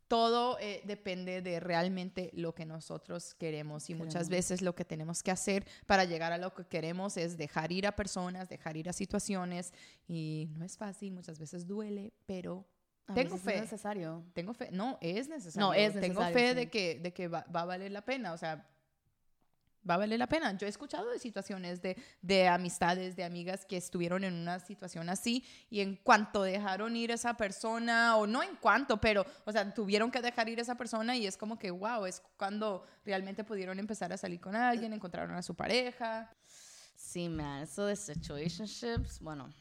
todo 0.08 0.58
eh, 0.60 0.82
depende 0.86 1.42
de 1.42 1.60
realmente 1.60 2.30
lo 2.34 2.54
que 2.56 2.66
nosotros 2.66 3.34
queremos 3.36 3.90
y 3.90 3.94
muchas 3.96 4.14
Queremos. 4.14 4.30
veces 4.30 4.62
lo 4.62 4.74
que 4.76 4.86
tenemos 4.86 5.22
que 5.24 5.32
hacer 5.32 5.66
para 5.86 6.06
llegar 6.06 6.32
a 6.32 6.38
lo 6.38 6.54
que 6.54 6.66
queremos 6.66 7.18
es 7.18 7.38
dejar 7.38 7.72
ir 7.72 7.86
a 7.88 7.96
personas, 7.96 8.48
dejar 8.50 8.78
ir 8.78 8.88
a 8.90 8.94
situaciones 8.94 9.74
y 10.08 10.50
no 10.56 10.64
es 10.66 10.78
fácil, 10.78 11.12
muchas 11.14 11.40
veces 11.40 11.68
duele, 11.68 12.14
pero 12.26 12.66
A 13.08 13.14
tengo 13.14 13.36
veces 13.36 13.48
es 13.48 13.54
fe. 13.56 13.62
necesario. 13.62 14.24
tengo 14.34 14.54
fe, 14.54 14.70
no, 14.72 14.98
es 15.02 15.28
necesario. 15.28 15.68
No, 15.68 15.74
es 15.74 15.94
Tengo 15.94 16.22
necesario, 16.22 16.34
fe 16.34 16.50
sí. 16.50 16.56
de 16.56 16.70
que, 16.70 17.00
de 17.00 17.14
que 17.14 17.28
va, 17.28 17.46
va 17.54 17.62
a 17.62 17.66
valer 17.66 17.92
la 17.92 18.04
pena, 18.06 18.34
o 18.34 18.38
sea, 18.38 18.66
va 19.88 19.96
a 19.96 19.98
valer 19.98 20.20
la 20.20 20.28
pena. 20.28 20.56
Yo 20.58 20.68
he 20.68 20.70
escuchado 20.70 21.10
de 21.10 21.20
situaciones 21.20 21.82
de, 21.82 21.98
de 22.22 22.48
amistades, 22.48 23.16
de 23.16 23.24
amigas 23.24 23.66
que 23.66 23.78
estuvieron 23.78 24.24
en 24.24 24.34
una 24.34 24.60
situación 24.60 25.10
así 25.10 25.44
y 25.70 25.82
en 25.82 25.96
cuanto 25.96 26.44
dejaron 26.44 26.96
ir 26.96 27.12
a 27.12 27.16
esa 27.16 27.36
persona, 27.36 28.18
o 28.18 28.28
no 28.28 28.44
en 28.44 28.56
cuanto, 28.56 28.98
pero, 28.98 29.26
o 29.46 29.52
sea, 29.52 29.74
tuvieron 29.74 30.12
que 30.12 30.22
dejar 30.22 30.50
ir 30.50 30.60
a 30.60 30.62
esa 30.62 30.76
persona 30.76 31.16
y 31.16 31.28
es 31.28 31.38
como 31.38 31.58
que, 31.58 31.72
wow, 31.72 32.06
es 32.06 32.22
cuando 32.38 32.86
realmente 33.06 33.44
pudieron 33.44 33.80
empezar 33.80 34.12
a 34.14 34.18
salir 34.18 34.40
con 34.40 34.56
alguien, 34.56 34.94
encontraron 34.94 35.36
a 35.36 35.42
su 35.42 35.56
pareja. 35.56 36.32
Sí, 36.96 37.30
man, 37.30 37.64
eso 37.64 37.86
de 37.86 37.96
situationships, 37.96 39.20
bueno. 39.20 39.54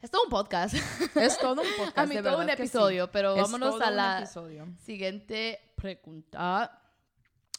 Es 0.00 0.10
todo 0.10 0.24
un 0.24 0.30
podcast. 0.30 0.74
Es 1.14 1.38
todo 1.38 1.60
un 1.60 1.68
podcast. 1.76 1.98
A 1.98 2.06
mí 2.06 2.16
de 2.16 2.22
todo 2.22 2.38
un 2.38 2.46
sí. 2.46 2.52
episodio, 2.52 3.10
pero 3.10 3.36
vámonos 3.36 3.80
a 3.82 3.90
la 3.90 4.26
siguiente 4.84 5.74
pregunta. 5.76 6.79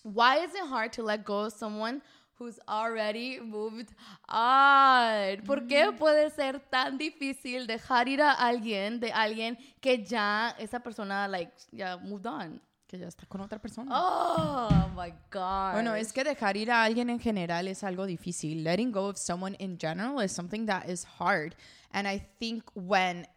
Why 0.04 0.38
is 0.44 0.54
it 0.56 0.66
hard 0.68 0.92
to 0.94 1.04
let 1.04 1.24
go 1.24 1.46
of 1.46 1.54
someone 1.54 2.02
who's 2.40 2.60
already 2.68 3.40
moved 3.40 3.94
on? 4.28 5.42
¿Por 5.46 5.62
Mm. 5.62 5.68
qué 5.68 5.92
puede 5.98 6.30
ser 6.32 6.60
tan 6.72 6.98
difícil 6.98 7.68
dejar 7.68 8.08
ir 8.08 8.22
a 8.22 8.32
alguien 8.34 9.00
de 9.00 9.12
alguien 9.12 9.58
que 9.80 10.04
ya 10.04 10.56
esa 10.58 10.80
persona 10.80 11.28
like 11.28 11.52
ya 11.72 11.98
moved 11.98 12.26
on? 12.26 12.60
Que 12.88 12.98
ya 12.98 13.08
está 13.08 13.26
con 13.28 13.42
otra 13.42 13.60
persona. 13.60 13.90
Oh 13.94 14.90
my 14.96 15.14
god. 15.30 15.74
Bueno, 15.74 15.94
es 15.96 16.12
que 16.12 16.24
dejar 16.24 16.58
ir 16.58 16.72
a 16.72 16.84
alguien 16.84 17.10
en 17.10 17.20
general 17.20 17.68
es 17.68 17.84
algo 17.84 18.06
difícil. 18.06 18.64
Letting 18.64 18.92
go 18.92 19.08
of 19.08 19.18
someone 19.18 19.56
in 19.60 19.78
general 19.78 20.20
is 20.20 20.32
something 20.34 20.66
that 20.66 20.90
is 20.90 21.06
hard. 21.20 21.56
And 21.94 22.08
I 22.08 22.18
think 22.40 22.64
when 22.74 23.28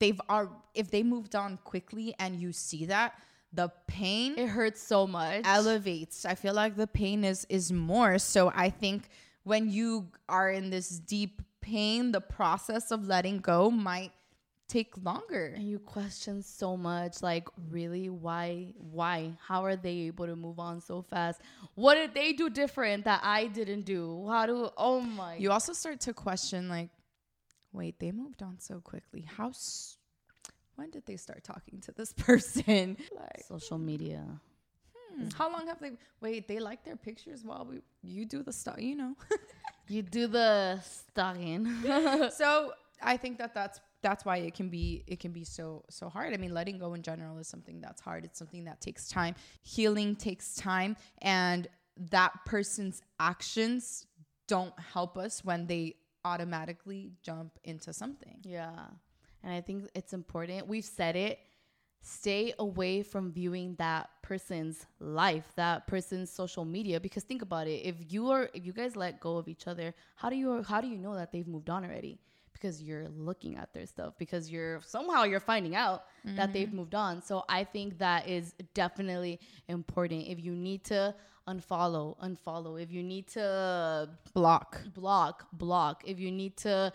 they've 0.00 0.20
are 0.28 0.48
if 0.74 0.90
they 0.90 1.04
moved 1.04 1.36
on 1.36 1.58
quickly 1.58 2.14
and 2.18 2.40
you 2.40 2.52
see 2.52 2.86
that, 2.86 3.12
the 3.56 3.70
pain 3.86 4.38
it 4.38 4.48
hurts 4.48 4.82
so 4.82 5.06
much. 5.06 5.42
elevates. 5.44 6.24
I 6.24 6.34
feel 6.34 6.54
like 6.54 6.76
the 6.76 6.86
pain 6.86 7.24
is 7.24 7.46
is 7.48 7.72
more. 7.72 8.18
So 8.18 8.52
I 8.54 8.70
think 8.70 9.08
when 9.42 9.70
you 9.70 10.08
are 10.28 10.50
in 10.50 10.70
this 10.70 10.88
deep 10.98 11.42
pain, 11.60 12.12
the 12.12 12.20
process 12.20 12.90
of 12.90 13.06
letting 13.06 13.38
go 13.38 13.70
might 13.70 14.12
take 14.68 14.92
longer. 15.04 15.52
And 15.54 15.68
you 15.68 15.78
question 15.78 16.42
so 16.42 16.76
much, 16.76 17.22
like, 17.22 17.48
really, 17.70 18.08
why, 18.08 18.74
why, 18.90 19.32
how 19.46 19.64
are 19.64 19.76
they 19.76 20.10
able 20.10 20.26
to 20.26 20.34
move 20.34 20.58
on 20.58 20.80
so 20.80 21.02
fast? 21.02 21.40
What 21.76 21.94
did 21.94 22.14
they 22.14 22.32
do 22.32 22.50
different 22.50 23.04
that 23.04 23.20
I 23.22 23.46
didn't 23.46 23.82
do? 23.82 24.26
How 24.28 24.46
do? 24.46 24.70
Oh 24.76 25.00
my! 25.00 25.36
You 25.36 25.52
also 25.52 25.72
start 25.72 26.00
to 26.00 26.12
question 26.12 26.68
like, 26.68 26.90
wait, 27.72 27.98
they 28.00 28.10
moved 28.10 28.42
on 28.42 28.58
so 28.58 28.80
quickly. 28.80 29.24
How? 29.36 29.50
S- 29.50 29.98
when 30.76 30.90
did 30.90 31.04
they 31.06 31.16
start 31.16 31.42
talking 31.44 31.80
to 31.82 31.92
this 31.92 32.12
person? 32.28 32.96
like, 33.14 33.44
social 33.48 33.78
media. 33.78 34.24
hmm, 35.16 35.28
how 35.36 35.50
long 35.52 35.66
have 35.66 35.80
they? 35.80 35.92
Wait, 36.20 36.46
they 36.48 36.58
like 36.60 36.84
their 36.84 36.96
pictures 36.96 37.44
while 37.44 37.66
we 37.68 37.80
you 38.02 38.24
do 38.24 38.42
the 38.42 38.52
stuff, 38.52 38.80
you 38.80 38.96
know. 38.96 39.14
You 39.88 40.02
do 40.02 40.26
the 40.26 40.80
stalking. 40.82 41.72
so 42.32 42.72
I 43.00 43.16
think 43.16 43.38
that 43.38 43.54
that's 43.54 43.78
that's 44.02 44.24
why 44.24 44.38
it 44.38 44.52
can 44.54 44.68
be 44.68 45.04
it 45.06 45.20
can 45.20 45.30
be 45.30 45.44
so 45.44 45.84
so 45.88 46.08
hard. 46.08 46.34
I 46.34 46.38
mean, 46.38 46.52
letting 46.52 46.78
go 46.78 46.94
in 46.94 47.02
general 47.02 47.38
is 47.38 47.46
something 47.46 47.80
that's 47.80 48.00
hard. 48.00 48.24
It's 48.24 48.36
something 48.36 48.64
that 48.64 48.80
takes 48.80 49.08
time. 49.08 49.36
Healing 49.62 50.16
takes 50.16 50.56
time, 50.56 50.96
and 51.22 51.68
that 52.10 52.32
person's 52.46 53.00
actions 53.20 54.06
don't 54.48 54.74
help 54.80 55.16
us 55.16 55.44
when 55.44 55.68
they 55.68 55.94
automatically 56.24 57.12
jump 57.22 57.56
into 57.62 57.92
something. 57.92 58.38
yeah, 58.42 58.86
and 59.46 59.54
I 59.54 59.60
think 59.60 59.88
it's 59.94 60.12
important. 60.12 60.66
We've 60.66 60.84
said 60.84 61.14
it. 61.14 61.38
Stay 62.02 62.52
away 62.58 63.02
from 63.02 63.32
viewing 63.32 63.76
that 63.76 64.10
person's 64.22 64.86
life, 65.00 65.44
that 65.56 65.86
person's 65.86 66.30
social 66.30 66.64
media. 66.64 67.00
Because 67.00 67.22
think 67.22 67.42
about 67.42 67.68
it: 67.68 67.80
if 67.84 67.94
you 68.08 68.28
are, 68.30 68.50
if 68.52 68.66
you 68.66 68.72
guys 68.72 68.96
let 68.96 69.20
go 69.20 69.36
of 69.36 69.48
each 69.48 69.66
other, 69.68 69.94
how 70.16 70.28
do 70.28 70.36
you 70.36 70.62
how 70.62 70.80
do 70.80 70.88
you 70.88 70.98
know 70.98 71.14
that 71.14 71.32
they've 71.32 71.46
moved 71.46 71.70
on 71.70 71.84
already? 71.84 72.18
Because 72.52 72.82
you're 72.82 73.08
looking 73.08 73.56
at 73.56 73.72
their 73.72 73.86
stuff. 73.86 74.14
Because 74.18 74.50
you're 74.50 74.80
somehow 74.84 75.22
you're 75.22 75.40
finding 75.40 75.76
out 75.76 76.04
that 76.24 76.52
they've 76.52 76.68
mm-hmm. 76.68 76.76
moved 76.78 76.94
on. 76.94 77.22
So 77.22 77.44
I 77.48 77.62
think 77.64 77.98
that 77.98 78.28
is 78.28 78.54
definitely 78.74 79.38
important. 79.68 80.26
If 80.26 80.42
you 80.42 80.56
need 80.56 80.82
to 80.84 81.14
unfollow, 81.48 82.16
unfollow. 82.18 82.80
If 82.80 82.90
you 82.90 83.02
need 83.02 83.28
to 83.28 84.08
Block. 84.34 84.82
block, 84.94 85.46
block. 85.52 86.02
If 86.04 86.18
you 86.18 86.32
need 86.32 86.56
to 86.58 86.92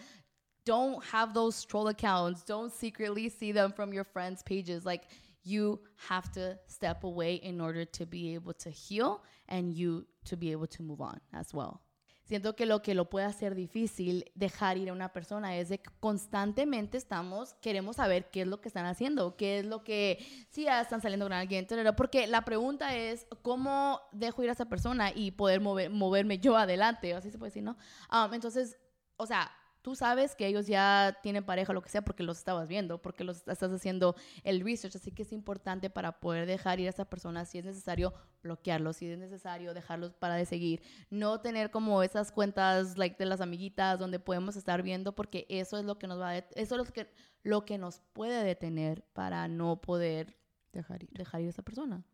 don't 0.65 1.03
have 1.06 1.34
those 1.34 1.63
troll 1.65 1.88
accounts, 1.88 2.44
don't 2.44 2.72
secretly 2.72 3.30
see 3.30 3.51
them 3.51 3.72
from 3.72 3.94
your 3.94 4.03
friends' 4.03 4.44
pages. 4.44 4.86
Like 4.86 5.03
you 5.44 5.80
have 6.10 6.32
to 6.34 6.58
step 6.68 7.03
away 7.03 7.36
in 7.36 7.60
order 7.62 7.86
to 7.86 8.06
be 8.06 8.34
able 8.34 8.53
to 8.53 8.70
heal 8.70 9.24
and 9.48 9.74
you 9.74 10.06
to 10.25 10.38
be 10.38 10.51
able 10.51 10.68
to 10.68 10.84
move 10.84 11.01
on 11.01 11.20
as 11.34 11.53
well. 11.53 11.82
Siento 12.24 12.56
que 12.56 12.65
lo 12.65 12.82
que 12.82 12.96
lo 12.96 13.10
puede 13.10 13.25
hacer 13.25 13.56
difícil 13.56 14.32
dejar 14.36 14.77
ir 14.77 14.89
a 14.89 14.94
una 14.94 15.12
persona 15.12 15.58
es 15.58 15.68
de 15.68 15.80
que 15.80 15.89
constantemente 16.00 16.98
estamos, 16.98 17.56
queremos 17.56 17.98
saber 17.98 18.30
qué 18.32 18.44
es 18.44 18.48
lo 18.48 18.62
que 18.62 18.70
están 18.70 18.86
haciendo, 18.86 19.36
qué 19.36 19.60
es 19.60 19.65
lo 19.65 19.84
que, 19.84 20.25
si 20.50 20.63
ya 20.63 20.80
están 20.80 21.01
saliendo 21.01 21.25
con 21.25 21.34
alguien, 21.34 21.68
porque 21.98 22.27
la 22.27 22.46
pregunta 22.46 22.96
es, 22.96 23.27
¿cómo 23.41 24.00
dejo 24.13 24.44
ir 24.44 24.50
a 24.50 24.53
esa 24.53 24.70
persona 24.70 25.12
y 25.13 25.32
poder 25.32 25.60
mover, 25.60 25.89
moverme 25.89 26.38
yo 26.38 26.56
adelante? 26.56 27.13
Así 27.13 27.32
se 27.32 27.38
puede 27.38 27.50
decir, 27.50 27.63
¿no? 27.63 27.75
Um, 28.10 28.34
entonces, 28.34 28.77
o 29.18 29.25
sea, 29.25 29.51
tú 29.82 29.96
sabes 29.96 30.36
que 30.36 30.48
ellos 30.48 30.68
ya 30.68 31.18
tienen 31.24 31.44
pareja 31.44 31.72
o 31.72 31.74
lo 31.74 31.82
que 31.82 31.90
sea 31.90 32.04
porque 32.04 32.24
los 32.24 32.38
estabas 32.38 32.68
viendo, 32.68 33.02
porque 33.02 33.24
los 33.24 33.38
estás 33.48 33.72
haciendo 33.72 34.16
el 34.44 34.62
research, 34.62 34.96
así 34.96 35.12
que 35.12 35.24
es 35.24 35.32
importante 35.32 35.90
para 35.90 36.20
poder 36.20 36.46
dejar 36.46 36.80
ir 36.80 36.88
a 36.88 36.92
esa 36.92 37.06
persona 37.06 37.46
si 37.46 37.58
es 37.58 37.66
necesario 37.66 38.14
bloquearlos, 38.44 38.98
si 38.98 39.08
es 39.08 39.18
necesario 39.18 39.74
dejarlos 39.74 40.14
para 40.14 40.36
de 40.36 40.46
seguir, 40.46 40.82
no 41.10 41.42
tener 41.42 41.72
como 41.72 42.04
esas 42.04 42.32
cuentas 42.32 42.98
like 42.98 43.18
de 43.18 43.26
las 43.26 43.42
amiguitas 43.42 44.00
donde 44.00 44.20
podemos 44.20 44.56
estar 44.56 44.84
viendo 44.84 45.14
porque 45.16 45.46
eso 45.50 45.78
es 45.78 45.86
lo 45.86 45.98
que 45.98 46.08
nos 46.08 46.20
va 46.20 46.30
a 46.30 46.38
eso 46.38 46.50
es 46.56 46.72
lo 46.72 46.86
que 46.86 47.12
lo 47.44 47.66
que 47.66 47.78
nos 47.78 48.02
puede 48.14 48.44
detener 48.44 49.04
para 49.14 49.48
no 49.48 49.82
poder 49.82 50.38
Dejar 50.72 51.04
ir. 51.04 51.10
dejar 51.12 51.42
ir 51.42 51.48
a 51.48 51.50
esa 51.50 51.64
persona. 51.64 52.06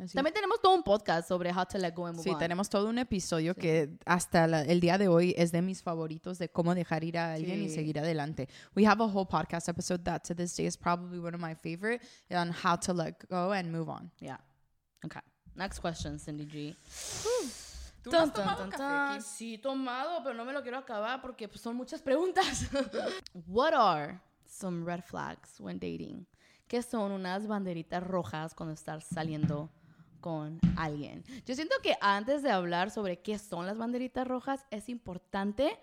Así. 0.00 0.14
También 0.14 0.34
tenemos 0.34 0.60
todo 0.60 0.74
un 0.74 0.82
podcast 0.82 1.28
sobre 1.28 1.52
how 1.52 1.64
to 1.64 1.78
let 1.78 1.92
go 1.94 2.06
and 2.06 2.16
move 2.16 2.24
Sí, 2.24 2.30
on. 2.30 2.38
tenemos 2.38 2.68
todo 2.68 2.88
un 2.88 2.98
episodio 2.98 3.54
que 3.54 3.96
hasta 4.04 4.46
la- 4.48 4.62
el 4.62 4.80
día 4.80 4.98
de 4.98 5.06
hoy 5.06 5.34
es 5.38 5.52
de 5.52 5.62
mis 5.62 5.82
favoritos 5.82 6.38
de 6.38 6.48
cómo 6.50 6.74
dejar 6.74 7.04
ir 7.04 7.16
a 7.16 7.34
alguien 7.34 7.62
y 7.62 7.68
Sí. 7.68 7.76
seguir 7.76 8.00
adelante. 8.00 8.48
We 8.74 8.84
have 8.86 9.00
a 9.02 9.06
whole 9.06 9.26
podcast 9.28 9.68
episode 9.68 10.02
that 10.02 10.22
to 10.24 10.34
this 10.34 10.56
day 10.56 10.66
is 10.66 10.76
probably 10.76 11.20
one 11.20 11.34
of 11.36 11.40
my 11.40 11.54
favorite 11.54 12.04
on 12.30 12.50
how 12.52 12.76
to 12.76 12.92
let 12.92 13.14
go 13.30 13.52
and 13.52 13.70
move 13.70 13.88
on. 13.88 14.10
Yeah. 14.18 14.38
Okay. 15.04 15.20
Next 15.54 15.78
question, 15.80 16.18
Cindy 16.18 16.46
G. 16.46 16.76
¿Tú 18.02 18.10
Tan, 18.10 18.32
tan, 18.32 18.56
tan, 18.56 18.70
tan. 18.70 19.22
Sí, 19.22 19.58
tomado, 19.58 20.22
pero 20.24 20.34
no 20.34 20.44
me 20.44 20.52
lo 20.52 20.60
quiero 20.62 20.78
acabar 20.78 21.22
porque 21.22 21.46
pues, 21.48 21.60
son 21.60 21.76
muchas 21.76 22.02
preguntas. 22.02 22.68
What 23.46 23.72
are 23.74 24.20
some 24.46 24.84
red 24.84 25.02
flags 25.04 25.58
when 25.60 25.78
dating? 25.78 26.26
¿Qué 26.66 26.82
son 26.82 27.12
unas 27.12 27.46
banderitas 27.46 28.02
rojas 28.02 28.54
cuando 28.54 28.74
estás 28.74 29.04
saliendo 29.04 29.70
con 30.24 30.58
alguien? 30.78 31.22
Yo 31.44 31.54
siento 31.54 31.76
que 31.82 31.98
antes 32.00 32.42
de 32.42 32.50
hablar 32.50 32.90
sobre 32.90 33.20
qué 33.20 33.38
son 33.38 33.66
las 33.66 33.76
banderitas 33.76 34.26
rojas, 34.26 34.64
es 34.70 34.88
importante 34.88 35.78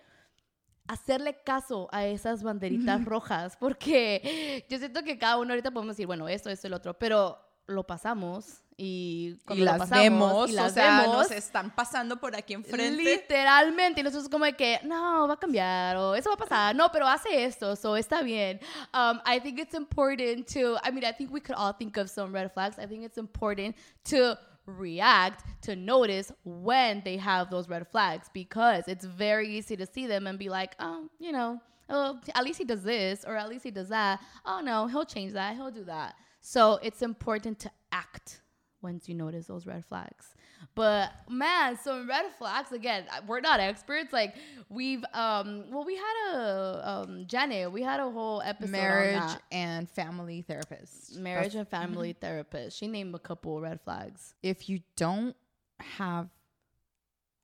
hacerle 0.88 1.44
caso 1.44 1.88
a 1.92 2.06
esas 2.06 2.42
banderitas 2.42 3.04
rojas, 3.04 3.56
porque 3.56 4.66
yo 4.68 4.78
siento 4.78 5.04
que 5.04 5.16
cada 5.16 5.38
uno 5.38 5.50
ahorita 5.50 5.70
podemos 5.70 5.94
decir, 5.94 6.08
bueno, 6.08 6.28
esto, 6.28 6.50
esto, 6.50 6.66
el 6.66 6.72
otro, 6.72 6.98
pero 6.98 7.38
lo 7.66 7.86
pasamos 7.86 8.62
y 8.76 9.38
lo 9.46 9.56
las 9.56 9.78
pasamos, 9.78 10.02
vemos, 10.02 10.50
y 10.50 10.52
las 10.54 10.72
o 10.72 10.74
sea, 10.74 11.00
vemos, 11.02 11.16
nos 11.16 11.30
están 11.30 11.70
pasando 11.70 12.16
por 12.18 12.34
aquí 12.34 12.54
enfrente. 12.54 13.02
Literalmente, 13.02 14.00
y 14.00 14.04
nosotros 14.04 14.28
como 14.28 14.44
de 14.44 14.54
que, 14.54 14.80
no, 14.84 15.28
va 15.28 15.34
a 15.34 15.36
cambiar, 15.36 15.96
o 15.96 16.14
eso 16.14 16.30
va 16.30 16.34
a 16.34 16.38
pasar, 16.38 16.74
no, 16.74 16.90
pero 16.90 17.06
hace 17.06 17.44
esto, 17.44 17.76
so 17.76 17.96
está 17.96 18.22
bien. 18.22 18.58
Um, 18.92 19.20
I 19.24 19.38
think 19.40 19.58
it's 19.60 19.74
important 19.74 20.48
to, 20.54 20.78
I 20.82 20.90
mean, 20.90 21.04
I 21.04 21.12
think 21.12 21.32
we 21.32 21.40
could 21.40 21.56
all 21.56 21.72
think 21.72 21.96
of 21.96 22.08
some 22.08 22.32
red 22.32 22.52
flags. 22.52 22.78
I 22.78 22.86
think 22.86 23.04
it's 23.04 23.18
important 23.18 23.76
to 24.04 24.36
react, 24.66 25.44
to 25.62 25.76
notice 25.76 26.32
when 26.44 27.02
they 27.04 27.18
have 27.18 27.50
those 27.50 27.68
red 27.68 27.86
flags, 27.88 28.28
because 28.32 28.84
it's 28.88 29.04
very 29.04 29.48
easy 29.48 29.76
to 29.76 29.86
see 29.86 30.06
them 30.06 30.26
and 30.26 30.38
be 30.38 30.48
like, 30.48 30.74
oh, 30.80 31.08
you 31.20 31.30
know, 31.30 31.60
oh, 31.88 32.18
at 32.34 32.42
least 32.42 32.58
he 32.58 32.64
does 32.64 32.82
this, 32.82 33.24
or 33.24 33.36
at 33.36 33.48
least 33.48 33.64
he 33.64 33.70
does 33.70 33.90
that. 33.90 34.20
Oh, 34.44 34.60
no, 34.60 34.86
he'll 34.86 35.04
change 35.04 35.34
that, 35.34 35.54
he'll 35.54 35.70
do 35.70 35.84
that. 35.84 36.14
So 36.44 36.78
it's 36.82 37.02
important 37.02 37.58
to 37.60 37.70
act 37.92 38.40
once 38.82 39.08
you 39.08 39.14
notice 39.14 39.46
those 39.46 39.64
red 39.64 39.84
flags. 39.84 40.34
But 40.74 41.12
man, 41.30 41.78
some 41.78 42.08
red 42.08 42.26
flags 42.36 42.72
again. 42.72 43.04
We're 43.28 43.40
not 43.40 43.60
experts. 43.60 44.12
Like 44.12 44.34
we've 44.68 45.04
um 45.14 45.64
well 45.70 45.84
we 45.84 45.94
had 45.96 46.34
a 46.34 46.90
um 46.90 47.24
Janet, 47.26 47.70
we 47.70 47.82
had 47.82 48.00
a 48.00 48.10
whole 48.10 48.42
episode 48.44 48.72
Marriage 48.72 49.38
and 49.52 49.88
family 49.88 50.42
therapist. 50.42 51.16
marriage 51.16 51.52
That's- 51.54 51.60
and 51.60 51.68
family 51.68 52.12
therapist. 52.12 52.76
She 52.76 52.88
named 52.88 53.14
a 53.14 53.18
couple 53.20 53.60
red 53.60 53.80
flags. 53.80 54.34
if 54.42 54.68
you 54.68 54.80
don't 54.96 55.36
have 55.80 56.28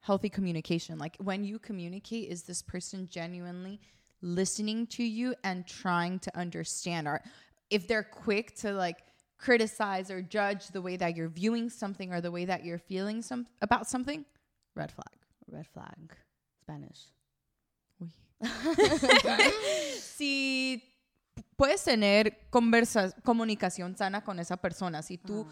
healthy 0.00 0.28
communication, 0.28 0.98
like 0.98 1.16
when 1.18 1.44
you 1.44 1.58
communicate, 1.58 2.28
is 2.30 2.42
this 2.44 2.62
person 2.62 3.08
genuinely 3.10 3.80
listening 4.22 4.86
to 4.88 5.04
you 5.04 5.34
and 5.44 5.66
trying 5.66 6.18
to 6.20 6.36
understand? 6.36 7.06
Or 7.06 7.20
if 7.70 7.86
they're 7.86 8.02
quick 8.04 8.54
to 8.56 8.72
like 8.72 8.98
criticize 9.38 10.10
or 10.10 10.20
judge 10.20 10.68
the 10.68 10.82
way 10.82 10.96
that 10.96 11.16
you're 11.16 11.28
viewing 11.28 11.70
something 11.70 12.12
or 12.12 12.20
the 12.20 12.30
way 12.30 12.44
that 12.44 12.64
you're 12.64 12.78
feeling 12.78 13.22
some 13.22 13.46
about 13.62 13.86
something, 13.86 14.24
red 14.74 14.92
flag. 14.92 15.06
Red 15.50 15.66
flag. 15.66 16.16
Spanish. 16.60 17.06
Uy. 18.00 18.12
si 20.00 20.82
puedes 21.56 21.82
tener 21.84 22.36
conversa 22.50 23.12
comunicación 23.22 23.96
sana 23.96 24.22
con 24.22 24.38
esa 24.38 24.56
persona, 24.56 25.02
si 25.02 25.18
tú. 25.18 25.46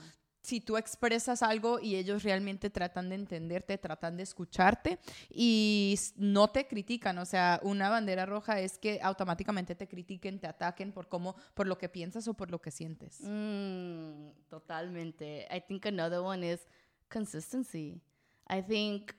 Si 0.47 0.61
tú 0.61 0.76
expresas 0.76 1.43
algo 1.43 1.81
y 1.81 1.97
ellos 1.97 2.23
realmente 2.23 2.71
tratan 2.71 3.09
de 3.09 3.17
entenderte, 3.17 3.79
tratan 3.79 4.17
de 4.17 4.23
escucharte 4.23 5.00
y 5.29 5.99
no 6.17 6.47
te 6.49 6.69
critican, 6.69 7.19
o 7.19 7.25
sea, 7.25 7.59
una 7.65 7.88
bandera 7.91 8.26
roja 8.26 8.61
es 8.61 8.79
que 8.79 9.00
automáticamente 9.03 9.75
te 9.75 9.88
critiquen, 9.88 10.38
te 10.38 10.47
ataquen 10.47 10.93
por 10.93 11.09
cómo 11.09 11.35
por 11.55 11.67
lo 11.67 11.76
que 11.79 11.88
piensas 11.88 12.29
o 12.29 12.35
por 12.35 12.53
lo 12.53 12.61
que 12.61 12.71
sientes. 12.71 13.23
Mm, 13.23 14.31
totalmente. 14.49 15.49
I 15.50 15.61
think 15.67 15.85
another 15.85 16.21
one 16.21 16.47
is 16.47 16.61
consistency. 17.09 18.00
I 18.49 18.62
think, 18.62 19.17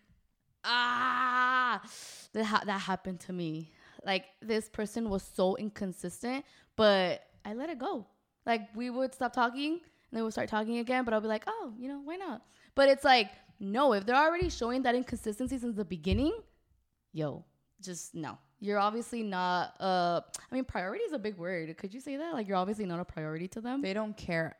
ah, 0.63 1.81
that, 2.31 2.45
ha- 2.45 2.63
that 2.65 2.79
happened 2.87 3.19
to 3.25 3.33
me. 3.33 3.73
Like, 4.05 4.27
this 4.39 4.69
person 4.69 5.09
was 5.09 5.23
so 5.23 5.57
inconsistent, 5.57 6.45
but 6.77 7.19
I 7.43 7.53
let 7.53 7.69
it 7.69 7.79
go. 7.79 8.07
Like, 8.45 8.69
we 8.73 8.89
would 8.89 9.13
stop 9.13 9.33
talking 9.33 9.81
and 10.09 10.17
then 10.17 10.23
we'll 10.23 10.31
start 10.31 10.49
talking 10.49 10.77
again, 10.77 11.03
but 11.05 11.13
I'll 11.13 11.21
be 11.21 11.27
like, 11.27 11.43
oh, 11.47 11.73
you 11.77 11.87
know, 11.87 11.99
why 12.03 12.15
not? 12.15 12.41
But 12.75 12.89
it's 12.89 13.03
like, 13.03 13.29
no, 13.59 13.93
if 13.93 14.05
they're 14.05 14.15
already 14.15 14.49
showing 14.49 14.83
that 14.83 14.95
inconsistency 14.95 15.57
since 15.57 15.75
the 15.75 15.85
beginning, 15.85 16.33
yo, 17.13 17.43
just 17.81 18.15
no. 18.15 18.37
You're 18.59 18.79
obviously 18.79 19.21
not, 19.21 19.75
uh, 19.79 20.21
I 20.51 20.55
mean, 20.55 20.63
priority 20.65 21.03
is 21.03 21.13
a 21.13 21.19
big 21.19 21.37
word. 21.37 21.77
Could 21.77 21.93
you 21.93 21.99
say 21.99 22.17
that? 22.17 22.33
Like, 22.33 22.47
you're 22.47 22.57
obviously 22.57 22.85
not 22.85 22.99
a 22.99 23.05
priority 23.05 23.47
to 23.49 23.61
them. 23.61 23.81
They 23.81 23.93
don't 23.93 24.17
care 24.17 24.55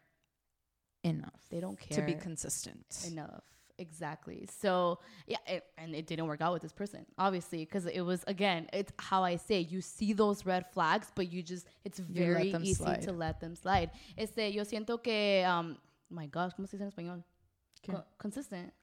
enough 1.03 1.41
They 1.49 1.59
don't 1.59 1.79
care 1.79 1.97
to 1.97 2.05
be 2.05 2.13
consistent. 2.19 2.85
enough 3.07 3.43
exactly 3.79 4.47
so 4.61 4.99
yeah 5.27 5.37
it, 5.47 5.63
and 5.77 5.93
it 5.95 6.07
didn't 6.07 6.25
work 6.27 6.41
out 6.41 6.53
with 6.53 6.61
this 6.61 6.73
person 6.73 7.05
obviously 7.17 7.59
because 7.65 7.85
it 7.85 8.01
was 8.01 8.23
again 8.27 8.67
it's 8.73 8.91
how 8.97 9.23
i 9.23 9.35
say 9.35 9.59
you 9.59 9.81
see 9.81 10.13
those 10.13 10.45
red 10.45 10.65
flags 10.73 11.11
but 11.15 11.31
you 11.31 11.43
just 11.43 11.67
it's 11.85 11.99
very 11.99 12.51
easy 12.61 12.73
slide. 12.73 13.01
to 13.01 13.11
let 13.11 13.39
them 13.39 13.55
slide 13.55 13.91
este 14.17 14.51
yo 14.53 14.63
siento 14.63 15.01
que 15.01 15.43
um 15.45 15.77
my 16.09 16.27
gosh 16.27 16.53
cómo 16.55 16.67
se 16.67 16.77
dice 16.77 16.83
en 16.83 16.89
español 16.89 17.23
Co- 17.85 18.03
consistent 18.17 18.73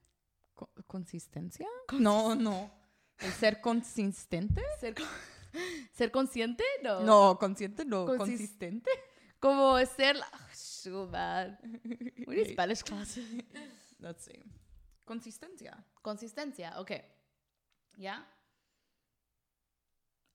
Co- 0.55 0.71
¿Consistencia? 0.87 1.67
No, 1.93 2.35
no. 2.37 2.71
¿El 3.19 3.33
ser 3.33 3.61
consistente? 3.61 4.63
ser, 4.79 4.95
con- 4.95 5.07
ser 5.93 6.11
consciente 6.13 6.63
no 6.83 7.01
No, 7.03 7.37
consciente 7.39 7.85
no, 7.85 8.07
Consis- 8.07 8.19
consistente. 8.19 8.91
como 9.41 9.77
ser 9.85 10.15
la- 10.17 10.29
shoot 10.55 11.11
man 11.11 11.59
we 12.29 12.37
need 12.37 12.53
Spanish 12.53 12.83
classes 12.85 13.25
Let's 14.01 14.25
see. 14.27 14.39
Consistencia. 15.05 15.85
consistencia 16.03 16.79
okay 16.81 17.03
yeah 17.97 18.27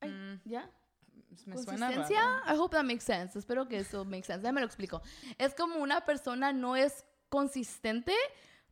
Ay, 0.01 0.09
Mm, 0.09 0.41
yeah 0.45 0.69
me 1.45 1.57
suena 1.57 1.87
Consistencia, 1.87 2.21
raro. 2.21 2.55
I 2.55 2.57
hope 2.59 2.75
that 2.75 2.83
makes 2.83 3.03
sense. 3.03 3.37
Espero 3.37 3.67
que 3.67 3.77
eso 3.77 4.03
make 4.05 4.23
sense. 4.23 4.41
Déjame 4.41 4.61
lo 4.61 4.65
explico. 4.65 5.01
Es 5.37 5.53
como 5.53 5.75
una 5.77 6.01
persona 6.05 6.51
no 6.53 6.75
es 6.75 7.05
consistente 7.29 8.13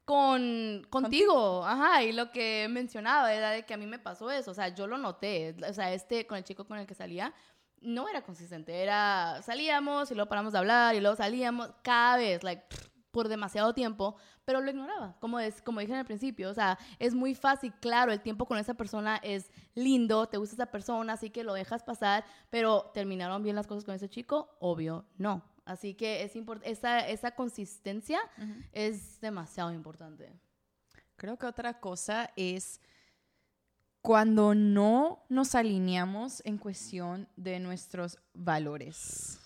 con 0.06 0.86
contigo. 0.90 1.66
Ajá, 1.66 2.04
y 2.04 2.14
lo 2.14 2.32
que 2.32 2.68
mencionaba 2.70 3.34
era 3.34 3.52
de 3.52 3.66
que 3.66 3.74
a 3.74 3.78
mí 3.78 3.86
me 3.86 4.00
pasó 4.00 4.32
eso. 4.32 4.52
O 4.52 4.54
sea, 4.54 4.70
yo 4.70 4.88
lo 4.88 4.98
noté. 4.98 5.56
O 5.70 5.74
sea, 5.74 5.94
este 5.94 6.26
con 6.26 6.38
el 6.38 6.44
chico 6.44 6.66
con 6.66 6.78
el 6.80 6.88
que 6.88 6.96
salía 6.96 7.34
no 7.82 8.08
era 8.10 8.24
consistente. 8.24 8.82
Era 8.82 9.42
salíamos 9.44 10.10
y 10.12 10.16
luego 10.16 10.30
paramos 10.30 10.54
de 10.54 10.60
hablar 10.60 10.96
y 10.96 11.00
luego 11.02 11.16
salíamos 11.16 11.70
cada 11.84 12.18
vez, 12.18 12.44
like 12.44 12.64
pff, 12.70 12.88
por 13.18 13.30
demasiado 13.30 13.74
tiempo, 13.74 14.16
pero 14.46 14.62
lo 14.62 14.70
ignoraba. 14.70 15.18
Como 15.20 15.40
es, 15.40 15.60
como 15.64 15.80
dije 15.80 15.92
en 15.92 15.98
el 15.98 16.06
principio, 16.06 16.52
o 16.52 16.54
sea, 16.54 16.78
es 17.00 17.16
muy 17.16 17.34
fácil, 17.34 17.74
claro, 17.82 18.12
el 18.12 18.22
tiempo 18.22 18.46
con 18.46 18.60
esa 18.60 18.76
persona 18.76 19.18
es 19.24 19.50
lindo, 19.74 20.28
te 20.28 20.38
gusta 20.38 20.54
esa 20.54 20.68
persona, 20.68 21.14
así 21.14 21.32
que 21.32 21.44
lo 21.44 21.56
dejas 21.56 21.82
pasar, 21.82 22.24
pero 22.52 22.92
terminaron 22.94 23.42
bien 23.42 23.56
las 23.56 23.66
cosas 23.66 23.86
con 23.86 23.96
ese 23.96 24.08
chico, 24.08 24.56
obvio, 24.60 25.04
no. 25.18 25.42
Así 25.66 25.96
que 25.96 26.22
es 26.22 26.34
esa, 26.62 27.00
esa 27.08 27.32
consistencia 27.32 28.20
es 28.72 29.20
demasiado 29.20 29.74
importante. 29.74 30.32
Creo 31.16 31.40
que 31.40 31.48
otra 31.48 31.80
cosa 31.80 32.32
es 32.36 32.80
cuando 34.04 34.54
no 34.54 35.26
nos 35.28 35.56
alineamos 35.56 36.44
en 36.46 36.60
cuestión 36.60 37.28
de 37.36 37.60
nuestros 37.60 38.20
valores. 38.36 39.40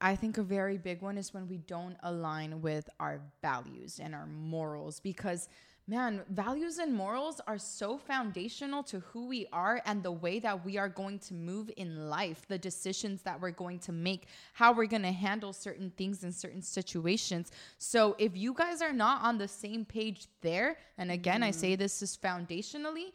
I 0.00 0.14
think 0.14 0.38
a 0.38 0.42
very 0.42 0.78
big 0.78 1.02
one 1.02 1.18
is 1.18 1.34
when 1.34 1.48
we 1.48 1.58
don't 1.58 1.96
align 2.02 2.62
with 2.62 2.88
our 3.00 3.20
values 3.42 4.00
and 4.02 4.14
our 4.14 4.26
morals 4.26 5.00
because 5.00 5.48
man, 5.88 6.20
values 6.28 6.76
and 6.76 6.94
morals 6.94 7.40
are 7.46 7.56
so 7.56 7.96
foundational 7.96 8.82
to 8.82 9.00
who 9.00 9.26
we 9.26 9.46
are 9.52 9.80
and 9.86 10.02
the 10.02 10.12
way 10.12 10.38
that 10.38 10.62
we 10.62 10.76
are 10.76 10.88
going 10.88 11.18
to 11.18 11.32
move 11.32 11.70
in 11.78 12.10
life, 12.10 12.46
the 12.46 12.58
decisions 12.58 13.22
that 13.22 13.40
we're 13.40 13.50
going 13.50 13.78
to 13.78 13.90
make, 13.90 14.26
how 14.52 14.70
we're 14.70 14.86
going 14.86 15.02
to 15.02 15.10
handle 15.10 15.52
certain 15.52 15.90
things 15.96 16.24
in 16.24 16.30
certain 16.30 16.60
situations. 16.60 17.50
So 17.78 18.14
if 18.18 18.36
you 18.36 18.52
guys 18.52 18.82
are 18.82 18.92
not 18.92 19.22
on 19.22 19.38
the 19.38 19.48
same 19.48 19.86
page 19.86 20.26
there, 20.42 20.76
and 20.98 21.10
again, 21.10 21.42
I 21.42 21.50
say 21.50 21.72
mm-hmm. 21.72 21.80
this 21.80 22.02
is 22.02 22.18
foundationally, 22.22 23.12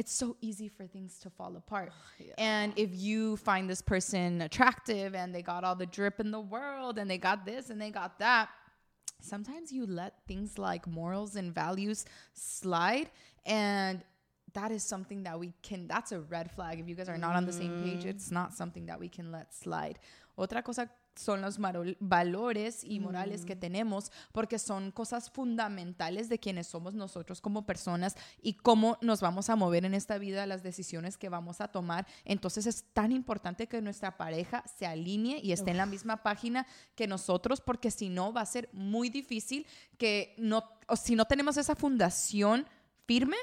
it's 0.00 0.12
so 0.12 0.34
easy 0.40 0.68
for 0.76 0.86
things 0.86 1.18
to 1.18 1.28
fall 1.38 1.54
apart. 1.56 1.92
And 2.38 2.72
if 2.76 2.90
you 2.94 3.36
find 3.36 3.68
this 3.68 3.82
person 3.82 4.40
attractive 4.48 5.14
and 5.14 5.34
they 5.34 5.42
got 5.42 5.62
all 5.66 5.76
the 5.84 5.90
drip 5.98 6.20
in 6.24 6.30
the 6.30 6.40
world 6.40 6.98
and 6.98 7.06
they 7.10 7.18
got 7.18 7.38
this 7.44 7.68
and 7.70 7.78
they 7.82 7.90
got 7.90 8.18
that, 8.18 8.48
sometimes 9.20 9.66
you 9.76 9.84
let 9.86 10.12
things 10.26 10.58
like 10.58 10.86
morals 10.86 11.36
and 11.36 11.54
values 11.54 12.06
slide. 12.32 13.08
And 13.44 14.02
that 14.54 14.70
is 14.76 14.82
something 14.82 15.22
that 15.24 15.38
we 15.38 15.52
can 15.62 15.86
that's 15.86 16.12
a 16.12 16.20
red 16.36 16.50
flag 16.50 16.80
if 16.80 16.88
you 16.88 16.94
guys 16.94 17.10
are 17.14 17.22
not 17.26 17.34
on 17.36 17.44
the 17.50 17.56
same 17.62 17.74
page. 17.84 18.04
Mm. 18.04 18.12
It's 18.12 18.30
not 18.30 18.54
something 18.60 18.86
that 18.86 18.98
we 18.98 19.08
can 19.08 19.30
let 19.30 19.54
slide. 19.54 19.98
Otra 20.38 20.64
cosa 20.64 20.88
son 21.14 21.42
los 21.42 21.58
valores 21.58 22.84
y 22.84 23.00
morales 23.00 23.44
que 23.44 23.56
tenemos 23.56 24.10
porque 24.32 24.58
son 24.58 24.90
cosas 24.90 25.30
fundamentales 25.30 26.28
de 26.28 26.38
quienes 26.38 26.66
somos 26.66 26.94
nosotros 26.94 27.40
como 27.40 27.66
personas 27.66 28.16
y 28.40 28.54
cómo 28.54 28.98
nos 29.00 29.20
vamos 29.20 29.50
a 29.50 29.56
mover 29.56 29.84
en 29.84 29.94
esta 29.94 30.18
vida, 30.18 30.46
las 30.46 30.62
decisiones 30.62 31.18
que 31.18 31.28
vamos 31.28 31.60
a 31.60 31.68
tomar. 31.68 32.06
Entonces 32.24 32.66
es 32.66 32.84
tan 32.92 33.12
importante 33.12 33.66
que 33.66 33.82
nuestra 33.82 34.16
pareja 34.16 34.64
se 34.78 34.86
alinee 34.86 35.40
y 35.42 35.52
esté 35.52 35.70
en 35.72 35.76
la 35.76 35.86
misma 35.86 36.22
página 36.22 36.66
que 36.94 37.06
nosotros 37.06 37.60
porque 37.60 37.90
si 37.90 38.08
no 38.08 38.32
va 38.32 38.42
a 38.42 38.46
ser 38.46 38.68
muy 38.72 39.10
difícil 39.10 39.66
que 39.98 40.34
no, 40.38 40.64
o 40.86 40.96
si 40.96 41.14
no 41.14 41.26
tenemos 41.26 41.56
esa 41.56 41.74
fundación 41.76 42.66
firme, 43.06 43.36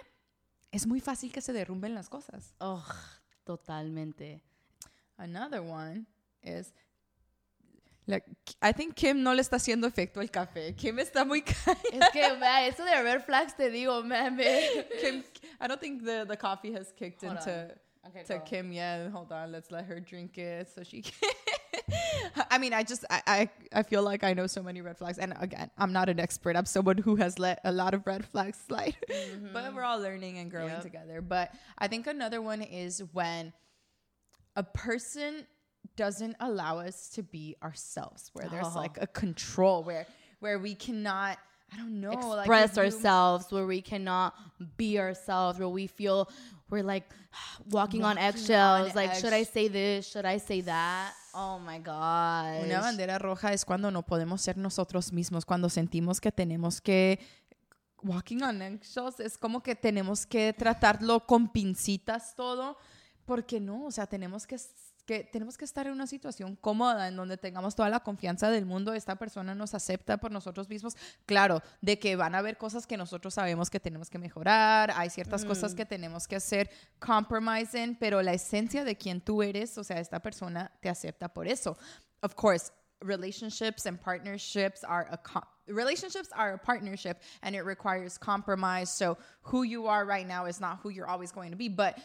es 0.72 0.88
muy 0.88 1.00
fácil 1.00 1.32
que 1.32 1.42
se 1.42 1.54
derrumben 1.54 1.94
las 1.94 2.10
cosas. 2.10 2.56
Oh, 2.60 2.84
totalmente. 3.44 4.44
Another 5.18 5.62
one 5.62 6.06
is 6.42 6.74
like, 8.08 8.24
I 8.62 8.72
think 8.72 8.96
Kim 8.96 9.22
no 9.24 9.34
le 9.34 9.42
está 9.42 9.58
haciendo 9.58 9.86
efecto 9.86 10.18
el 10.22 10.30
café. 10.30 10.76
Kim 10.76 10.98
está 10.98 11.26
muy 11.26 11.42
callada. 11.46 11.78
Es 11.92 12.10
que, 12.12 12.38
man, 12.40 12.64
eso 12.64 12.86
de 12.86 13.04
red 13.04 13.24
flags 13.24 13.54
te 13.54 13.70
digo, 13.70 14.04
man, 14.06 14.38
Kim, 15.02 15.24
I 15.60 15.68
don't 15.68 15.80
think 15.80 16.04
the, 16.04 16.26
the 16.28 16.38
coffee 16.38 16.72
has 16.74 16.92
kicked 16.98 17.22
Hold 17.24 17.38
into 17.38 17.72
Okay, 18.08 18.24
to. 18.24 18.40
Kim 18.40 18.72
yet. 18.72 19.10
Hold 19.12 19.32
on, 19.32 19.52
let's 19.52 19.72
let 19.72 19.86
her 19.86 20.00
drink 20.00 20.38
it 20.38 20.70
so 20.74 20.84
she 20.84 21.02
can. 21.02 21.14
I 22.52 22.58
mean, 22.58 22.74
I 22.74 22.84
just 22.84 23.06
I, 23.10 23.22
I 23.28 23.50
I 23.74 23.84
feel 23.84 24.02
like 24.02 24.24
I 24.24 24.34
know 24.34 24.48
so 24.48 24.64
many 24.64 24.82
red 24.82 24.98
flags, 24.98 25.18
and 25.18 25.34
again, 25.40 25.70
I'm 25.78 25.92
not 25.92 26.08
an 26.10 26.20
expert. 26.20 26.56
I'm 26.56 26.66
someone 26.66 26.98
who 26.98 27.16
has 27.18 27.38
let 27.38 27.60
a 27.64 27.72
lot 27.72 27.94
of 27.94 28.06
red 28.08 28.26
flags 28.26 28.60
slide, 28.66 28.96
mm-hmm. 29.10 29.48
but 29.54 29.74
we're 29.74 29.84
all 29.84 30.00
learning 30.00 30.38
and 30.38 30.50
growing 30.50 30.70
Yep. 30.70 30.84
together. 30.84 31.22
But 31.22 31.54
I 31.78 31.88
think 31.88 32.08
another 32.08 32.42
one 32.42 32.62
is 32.62 33.04
when 33.12 33.54
a 34.56 34.64
person 34.64 35.46
doesn't 35.96 36.36
allow 36.40 36.80
us 36.80 37.10
to 37.16 37.24
be 37.24 37.56
ourselves, 37.64 38.30
where 38.34 38.50
there's 38.50 38.76
Oh. 38.76 38.80
like 38.80 38.98
a 39.02 39.08
control, 39.08 39.84
where 39.84 40.06
where 40.40 40.60
we 40.60 40.76
cannot. 40.76 41.38
I 41.74 41.76
don't 41.78 42.00
know. 42.00 42.12
like 42.12 42.46
express 42.48 42.78
you- 42.78 42.84
ourselves 42.84 43.52
where 43.52 43.66
we 43.66 43.82
cannot 43.82 44.34
be 44.78 44.98
ourselves 44.98 45.60
where 45.60 45.68
we 45.68 45.86
feel 45.88 46.30
we're 46.70 46.82
like 46.82 47.04
walking, 47.72 48.04
on 48.06 48.18
eggshells 48.18 48.92
on 48.92 48.96
like 48.96 49.14
should 49.16 49.34
i 49.34 49.44
say 49.44 49.68
this 49.68 50.08
should 50.08 50.26
i 50.26 50.38
say 50.40 50.62
that 50.62 51.12
oh 51.34 51.60
my 51.60 51.78
god 51.78 52.64
Una 52.64 52.80
bandera 52.80 53.18
roja 53.20 53.52
es 53.52 53.66
cuando 53.66 53.92
no 53.92 54.02
podemos 54.02 54.40
ser 54.40 54.56
nosotros 54.58 55.12
mismos, 55.12 55.44
cuando 55.46 55.68
sentimos 55.70 56.22
que 56.22 56.32
tenemos 56.32 56.80
que 56.80 57.20
walking 58.02 58.42
on 58.44 58.62
eggshells 58.62 59.20
es 59.20 59.38
como 59.38 59.62
que 59.62 59.76
tenemos 59.76 60.26
que 60.26 60.54
tratarlo 60.54 61.26
con 61.28 61.50
pincitas 61.52 62.34
todo, 62.36 62.78
porque 63.26 63.60
no, 63.60 63.86
o 63.88 63.92
sea, 63.92 64.08
tenemos 64.08 64.48
que 64.48 64.58
que 65.08 65.24
tenemos 65.24 65.58
que 65.58 65.66
estar 65.66 65.88
en 65.88 65.94
una 65.94 66.06
situación 66.06 66.58
cómoda 66.58 67.08
en 67.08 67.16
donde 67.16 67.38
tengamos 67.38 67.76
toda 67.76 67.90
la 67.90 68.02
confianza 68.02 68.52
del 68.52 68.66
mundo, 68.66 68.94
esta 68.94 69.16
persona 69.16 69.56
nos 69.56 69.74
acepta 69.74 70.18
por 70.18 70.32
nosotros 70.32 70.68
mismos, 70.68 70.98
claro, 71.26 71.64
de 71.82 71.98
que 71.98 72.18
van 72.18 72.36
a 72.36 72.40
haber 72.40 72.58
cosas 72.58 72.86
que 72.86 72.98
nosotros 72.98 73.34
sabemos 73.34 73.70
que 73.70 73.80
tenemos 73.80 74.10
que 74.10 74.20
mejorar, 74.20 74.92
hay 74.94 75.10
ciertas 75.10 75.46
cosas 75.46 75.74
que 75.74 75.86
tenemos 75.86 76.28
que 76.28 76.36
hacer 76.36 76.70
compromising, 77.00 77.96
pero 77.96 78.22
la 78.22 78.34
esencia 78.34 78.84
de 78.84 78.98
quien 78.98 79.22
tú 79.22 79.42
eres, 79.42 79.78
o 79.78 79.84
sea, 79.84 80.00
esta 80.00 80.20
persona 80.20 80.72
te 80.82 80.90
acepta 80.90 81.34
por 81.34 81.48
eso. 81.48 81.78
Of 82.22 82.36
course, 82.36 82.72
relationships 83.02 83.86
and 83.86 84.00
partnerships 84.02 84.84
are 84.84 85.08
a 85.10 85.42
relationships 85.68 86.30
are 86.36 86.54
a 86.54 86.58
partnership 86.58 87.22
and 87.44 87.56
it 87.56 87.62
requires 87.62 88.18
compromise. 88.18 88.90
So 88.90 89.18
who 89.42 89.64
you 89.64 89.88
are 89.88 90.06
right 90.06 90.28
now 90.28 90.48
is 90.48 90.60
not 90.60 90.80
who 90.82 90.90
you're 90.90 91.08
always 91.08 91.32
going 91.32 91.52
to 91.52 91.58
be 91.58 91.70
but 91.70 91.98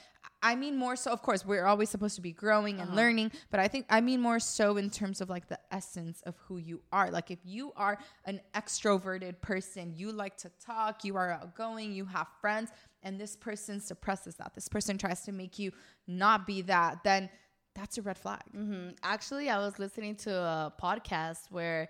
i 0.43 0.55
mean 0.55 0.77
more 0.77 0.97
so 0.97 1.11
of 1.11 1.23
course 1.23 1.45
we're 1.47 1.65
always 1.65 1.89
supposed 1.89 2.15
to 2.17 2.21
be 2.21 2.33
growing 2.33 2.81
and 2.81 2.95
learning 2.97 3.31
but 3.51 3.61
i 3.61 3.69
think 3.69 3.87
i 3.91 4.01
mean 4.01 4.21
more 4.21 4.41
so 4.41 4.77
in 4.77 4.91
terms 4.91 5.21
of 5.21 5.29
like 5.31 5.47
the 5.49 5.59
essence 5.71 6.23
of 6.23 6.35
who 6.47 6.59
you 6.59 6.81
are. 6.93 7.11
Like 7.11 7.31
if 7.31 7.39
you 7.45 7.73
are 7.77 7.99
an 8.25 8.41
extroverted 8.55 9.41
person 9.41 9.93
you 9.97 10.13
like 10.13 10.37
to 10.39 10.51
talk 10.65 11.05
you 11.05 11.17
are 11.17 11.31
outgoing 11.33 11.93
you 11.93 12.05
have 12.07 12.27
friends 12.41 12.71
and 13.03 13.21
this 13.21 13.37
person 13.37 13.81
suppresses 13.81 14.35
that 14.37 14.55
this 14.55 14.69
person 14.69 14.99
tries 14.99 15.23
to 15.23 15.33
make 15.33 15.59
you 15.59 15.73
not 16.07 16.47
be 16.47 16.63
that 16.63 17.03
then 17.05 17.29
that's 17.75 17.97
a 17.97 18.03
red 18.03 18.19
flag. 18.19 18.43
Mhm. 18.55 18.97
Actually, 19.03 19.49
I 19.49 19.57
was 19.59 19.79
listening 19.79 20.15
to 20.17 20.31
a 20.35 20.73
podcast 20.79 21.51
where 21.51 21.89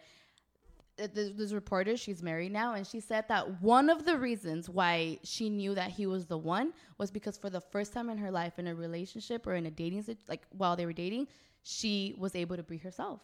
th- 0.97 1.15
th- 1.15 1.37
this 1.37 1.53
reporter, 1.53 1.97
she's 1.97 2.23
married 2.23 2.53
now, 2.53 2.75
and 2.75 2.87
she 2.87 3.01
said 3.01 3.27
that 3.29 3.63
one 3.63 3.91
of 3.91 4.05
the 4.05 4.17
reasons 4.17 4.69
why 4.69 5.19
she 5.23 5.51
knew 5.51 5.75
that 5.75 5.91
he 5.91 6.07
was 6.07 6.27
the 6.27 6.39
one 6.39 6.73
was 6.99 7.11
because 7.11 7.37
for 7.39 7.51
the 7.51 7.61
first 7.61 7.93
time 7.93 8.11
in 8.11 8.19
her 8.19 8.31
life, 8.31 8.59
in 8.59 8.67
a 8.67 8.75
relationship 8.75 9.47
or 9.47 9.55
in 9.55 9.67
a 9.67 9.71
dating, 9.71 10.05
like 10.29 10.43
while 10.51 10.77
they 10.77 10.87
were 10.87 10.93
dating, 10.93 11.29
she 11.63 12.15
was 12.19 12.35
able 12.35 12.57
to 12.57 12.63
be 12.63 12.77
herself. 12.77 13.21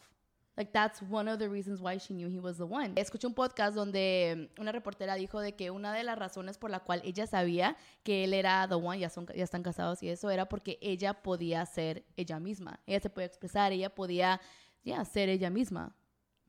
Like 0.57 0.73
that's 0.73 1.01
one 1.03 1.29
of 1.29 1.39
the 1.39 1.49
reasons 1.49 1.81
why 1.81 1.99
she 1.99 2.15
knew 2.15 2.29
he 2.29 2.41
was 2.41 2.57
the 2.59 2.67
one. 2.67 2.95
Escuché 2.97 3.27
un 3.27 3.35
podcast 3.35 3.77
donde 3.77 4.33
um, 4.33 4.49
una 4.61 4.73
reportera 4.73 5.15
dijo 5.15 5.41
de 5.41 5.53
que 5.53 5.71
una 5.71 5.93
de 5.93 6.03
las 6.03 6.19
razones 6.19 6.59
por 6.59 6.69
la 6.69 6.81
cual 6.81 7.01
ella 7.05 7.29
sabía 7.29 7.77
que 8.03 8.25
él 8.25 8.35
era 8.35 8.67
the 8.69 8.75
one, 8.75 8.99
ya, 8.99 9.09
son, 9.09 9.25
ya 9.37 9.45
están 9.45 9.63
casados 9.63 10.03
y 10.03 10.09
eso, 10.09 10.31
era 10.31 10.49
porque 10.49 10.77
ella 10.83 11.15
podía 11.15 11.65
ser 11.65 12.05
ella 12.17 12.41
misma. 12.41 12.81
Ella 12.87 12.99
se 12.99 13.09
podía 13.09 13.27
expresar, 13.27 13.71
ella 13.71 13.95
podía, 13.95 14.41
ya, 14.83 15.05
ser 15.05 15.29
ella 15.29 15.49
misma. 15.49 15.95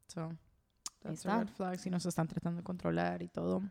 so 0.08 0.36
that's 1.04 1.26
a 1.26 1.38
red 1.38 1.50
flag 1.50 1.80
si 1.80 1.90
nos 1.90 2.06
están 2.06 2.28
tratando 2.28 2.58
de 2.58 2.64
controlar 2.64 3.22
y 3.22 3.28
todo. 3.28 3.62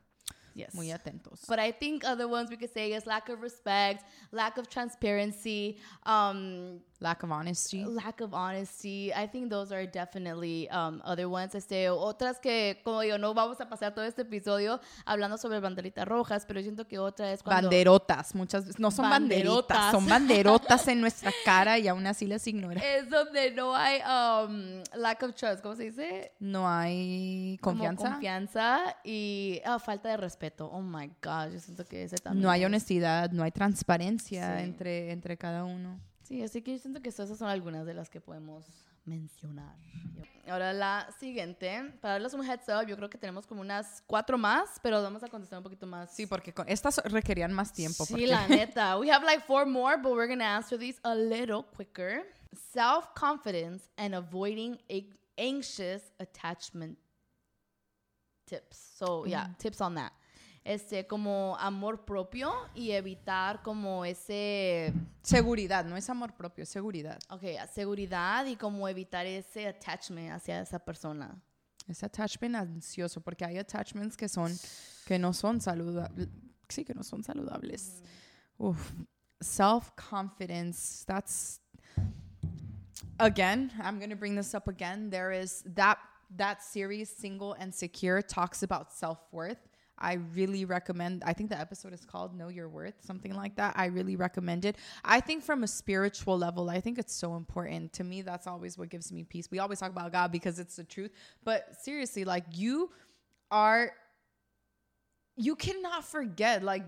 Yes. 0.55 0.75
muy 0.75 0.91
atentos. 0.91 1.47
But 1.47 1.61
I 1.61 1.71
think 1.71 2.05
other 2.05 2.27
ones 2.27 2.51
we 2.51 2.57
could 2.57 2.73
say 2.73 2.93
is 2.93 3.07
lack 3.07 3.29
of 3.29 3.43
respect, 3.43 4.05
lack 4.33 4.59
of 4.59 4.69
transparency, 4.69 5.79
um, 6.05 6.81
lack 7.01 7.23
of 7.23 7.31
honesty 7.31 7.85
lack 7.85 8.21
of 8.21 8.33
honesty. 8.35 9.13
I 9.13 9.27
think 9.29 9.51
those 9.51 9.73
are 9.73 9.87
definitely 9.87 10.69
um, 10.71 11.01
other 11.05 11.27
ones. 11.29 11.55
Este, 11.55 11.89
otras 11.91 12.39
que, 12.41 12.81
como 12.85 13.01
digo, 13.03 13.19
no 13.19 13.35
vamos 13.35 13.61
a 13.61 13.69
pasar 13.69 13.95
todo 13.95 14.05
este 14.05 14.23
episodio 14.23 14.81
hablando 15.05 15.39
sobre 15.39 15.61
banderitas 15.61 16.07
rojas, 16.09 16.45
pero 16.47 16.61
siento 16.61 16.87
que 16.87 16.99
otra 16.99 17.33
es 17.33 17.43
cuando... 17.43 17.69
banderotas 17.69 18.35
muchas 18.35 18.67
veces 18.67 18.81
no 18.81 18.91
son 18.91 19.09
banderitas 19.11 19.49
Banderotas. 19.49 19.91
son 19.93 20.07
banderotas 20.09 20.89
en 20.89 21.01
nuestra 21.03 21.33
cara 21.45 21.79
y 21.79 21.87
aún 21.89 22.07
así 22.07 22.27
las 22.27 22.47
ignora 22.47 22.81
Es 22.81 23.09
donde 23.09 23.51
no 23.53 23.75
hay 23.77 23.99
um, 24.01 24.83
lack 25.01 25.23
of 25.23 25.35
trust, 25.35 25.63
¿cómo 25.63 25.77
se 25.77 25.85
dice? 25.85 26.33
no 26.41 26.69
hay 26.69 27.59
Como 27.61 27.75
confianza 27.79 28.11
confianza 28.11 28.97
y 29.05 29.61
ah, 29.65 29.79
falta 29.79 30.09
de 30.09 30.17
respeto. 30.17 30.67
Oh 30.67 30.83
my 30.83 31.07
God, 31.23 31.53
yo 31.53 31.61
siento 31.61 31.85
que 31.85 32.03
ese 32.03 32.17
también. 32.19 32.43
no 32.43 32.51
hay 32.51 32.63
es- 32.63 32.67
honestidad 32.67 33.31
no 33.31 33.43
hay 33.45 33.53
transparencia 33.53 34.57
Sí. 34.59 34.65
entre 34.65 35.13
entre 35.13 35.37
cada 35.37 35.65
uno 35.65 36.01
Sí, 36.29 36.43
así 36.43 36.61
que 36.61 36.73
yo 36.73 36.79
siento 36.79 37.01
que 37.01 37.09
esas 37.09 37.37
son 37.39 37.49
algunas 37.49 37.87
de 37.87 37.95
las 37.95 38.11
que 38.11 38.21
podemos 38.21 38.67
mencionar. 39.07 39.75
Ahora 40.47 40.75
la 40.75 41.09
siguiente, 41.19 41.95
para 42.03 42.15
darles 42.15 42.35
un 42.35 42.45
heads 42.45 42.69
up, 42.69 42.87
yo 42.87 42.97
creo 42.97 43.09
que 43.09 43.17
tenemos 43.17 43.47
como 43.47 43.63
unas 43.63 44.03
cuatro 44.07 44.37
más, 44.37 44.79
pero 44.83 45.03
vamos 45.03 45.23
a 45.23 45.29
contestar 45.29 45.59
un 45.59 45.63
poquito 45.63 45.87
más. 45.87 46.15
sí 46.15 46.27
porque 46.27 46.53
con- 46.53 46.69
estas 46.69 46.99
requerían 47.05 47.53
más 47.53 47.73
tiempo 47.73 48.05
Sí, 48.05 48.13
porque- 48.13 48.27
la 48.27 48.47
neta. 48.49 48.99
We 48.99 49.11
have 49.11 49.25
like 49.25 49.43
four 49.47 49.65
more, 49.67 49.97
but 49.97 50.13
we're 50.13 50.27
going 50.27 50.39
to 50.41 50.45
answer 50.45 50.79
these 50.79 51.01
a 51.03 51.15
little 51.15 51.63
quicker. 51.75 52.25
Self-confidence 52.73 53.89
and 53.97 54.15
avoiding 54.15 54.79
anxious 55.39 56.13
attachment 56.19 56.99
tips. 58.47 58.77
So, 58.99 59.25
yeah, 59.27 59.49
tips 59.59 59.81
on 59.81 59.95
that. 59.95 60.13
Este, 60.69 61.07
como 61.07 61.57
amor 61.59 62.05
propio 62.05 62.53
y 62.75 62.91
evitar 62.91 63.63
como 63.63 64.05
ese 64.05 64.93
seguridad 65.23 65.87
no 65.87 65.97
es 65.97 66.11
amor 66.11 66.35
propio 66.37 66.65
es 66.65 66.69
seguridad 66.69 67.19
Ok, 67.31 67.43
seguridad 67.73 68.45
y 68.45 68.55
como 68.55 68.87
evitar 68.87 69.25
ese 69.25 69.67
attachment 69.67 70.31
hacia 70.31 70.61
esa 70.61 70.79
persona. 70.79 71.41
es 71.87 72.03
attachment 72.03 72.55
ansioso 72.55 73.23
porque 73.23 73.47
hay 73.47 73.57
attachments 73.57 74.15
que 74.15 74.29
son 74.29 74.53
que 75.07 75.19
no 75.19 75.33
son 75.33 75.59
saludables 75.63 76.29
sí 76.69 76.85
que 76.85 76.93
no 76.93 77.03
son 77.03 77.23
saludables 77.25 78.03
Uf. 78.59 78.93
self 79.41 79.91
confidence 79.97 81.03
that's 81.07 81.63
again 83.19 83.71
i'm 83.83 83.99
going 83.99 84.11
to 84.11 84.17
bring 84.17 84.37
this 84.37 84.55
up 84.55 84.69
again 84.69 85.09
there 85.09 85.33
is 85.33 85.63
that 85.65 85.97
that 86.37 86.61
series 86.63 87.09
single 87.09 87.55
and 87.59 87.73
secure 87.75 88.21
talks 88.21 88.63
about 88.63 88.93
self-worth 88.93 89.68
I 90.01 90.15
really 90.35 90.65
recommend. 90.65 91.23
I 91.25 91.33
think 91.33 91.51
the 91.51 91.59
episode 91.59 91.93
is 91.93 92.05
called 92.05 92.37
Know 92.37 92.49
Your 92.49 92.69
Worth, 92.69 92.95
something 93.05 93.35
like 93.35 93.57
that. 93.57 93.75
I 93.77 93.87
really 93.87 94.17
recommend 94.17 94.65
it. 94.65 94.77
I 95.05 95.21
think 95.21 95.43
from 95.43 95.65
a 95.65 95.69
spiritual 95.69 96.39
level, 96.39 96.71
I 96.71 96.81
think 96.81 96.99
it's 96.99 97.15
so 97.15 97.37
important. 97.37 97.93
To 97.95 98.05
me, 98.05 98.23
that's 98.23 98.47
always 98.47 98.79
what 98.79 98.89
gives 98.89 99.13
me 99.13 99.25
peace. 99.25 99.51
We 99.51 99.59
always 99.59 99.81
talk 99.81 99.91
about 99.91 100.13
God 100.13 100.33
because 100.33 100.59
it's 100.59 100.77
the 100.77 100.85
truth. 100.85 101.11
But 101.45 101.75
seriously, 101.83 102.25
like 102.25 102.45
you 102.53 102.91
are 103.51 103.93
you 105.37 105.55
cannot 105.55 106.05
forget 106.05 106.65
like 106.65 106.83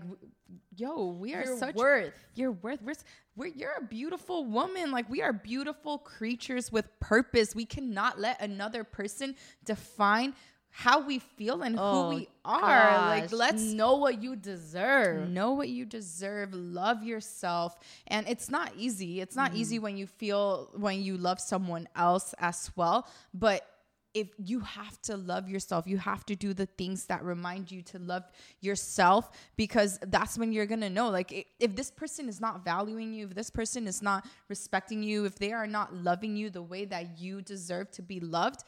yo, 0.75 1.07
we 1.07 1.33
are 1.33 1.45
Your 1.45 1.57
such 1.57 1.75
worth. 1.75 2.13
your 2.35 2.51
worth. 2.51 2.81
We're, 2.81 2.93
we're 3.35 3.47
you're 3.47 3.75
a 3.79 3.83
beautiful 3.83 4.45
woman. 4.45 4.91
Like 4.91 5.09
we 5.09 5.21
are 5.21 5.31
beautiful 5.31 5.97
creatures 5.97 6.71
with 6.71 6.87
purpose. 6.99 7.55
We 7.55 7.65
cannot 7.65 8.19
let 8.19 8.41
another 8.41 8.83
person 8.83 9.35
define 9.63 10.33
how 10.71 11.05
we 11.05 11.19
feel 11.19 11.61
and 11.61 11.75
who 11.75 11.81
oh, 11.81 12.09
we 12.09 12.27
are. 12.45 13.07
Like 13.09 13.31
Oh, 13.31 13.35
let's 13.35 13.61
know 13.61 13.97
what 13.97 14.23
you 14.23 14.35
deserve. 14.35 15.29
know 15.29 15.51
what 15.51 15.69
you 15.69 15.85
deserve. 15.85 16.53
Love 16.53 17.03
yourself. 17.03 17.77
And 18.07 18.27
it's 18.27 18.49
not 18.49 18.71
easy. 18.77 19.19
It's 19.19 19.35
not 19.35 19.53
easy 19.53 19.75
mm-hmm. 19.75 19.83
when 19.83 19.97
you 19.97 20.07
feel 20.07 20.69
when 20.75 21.01
you 21.01 21.17
love 21.17 21.39
someone 21.39 21.87
else 21.95 22.33
as 22.39 22.71
well. 22.75 23.07
But 23.33 23.67
if 24.13 24.29
you 24.37 24.59
have 24.59 25.01
to 25.01 25.15
love 25.15 25.47
yourself 25.47 25.87
you 25.87 25.97
have 25.97 26.25
to 26.25 26.35
do 26.35 26.53
the 26.53 26.65
things 26.65 27.05
that 27.05 27.23
remind 27.23 27.71
you 27.71 27.81
to 27.81 27.97
love 27.97 28.23
yourself 28.59 29.31
because 29.55 29.97
that's 30.07 30.37
when 30.37 30.51
you're 30.51 30.65
gonna 30.65 30.89
know. 30.89 31.09
Like 31.09 31.47
if 31.59 31.75
this 31.75 31.91
person 31.91 32.27
is 32.27 32.41
not 32.41 32.65
valuing 32.65 33.13
you 33.13 33.27
if 33.27 33.35
this 33.35 33.49
person 33.49 33.87
is 33.87 34.01
not 34.01 34.25
respecting 34.49 35.03
you 35.03 35.25
if 35.25 35.35
they 35.35 35.53
are 35.53 35.67
not 35.67 35.93
loving 35.93 36.35
you 36.35 36.49
the 36.49 36.61
way 36.61 36.85
that 36.85 37.19
you 37.19 37.41
deserve 37.41 37.91
to 37.91 38.01
be 38.01 38.19
loved 38.19 38.63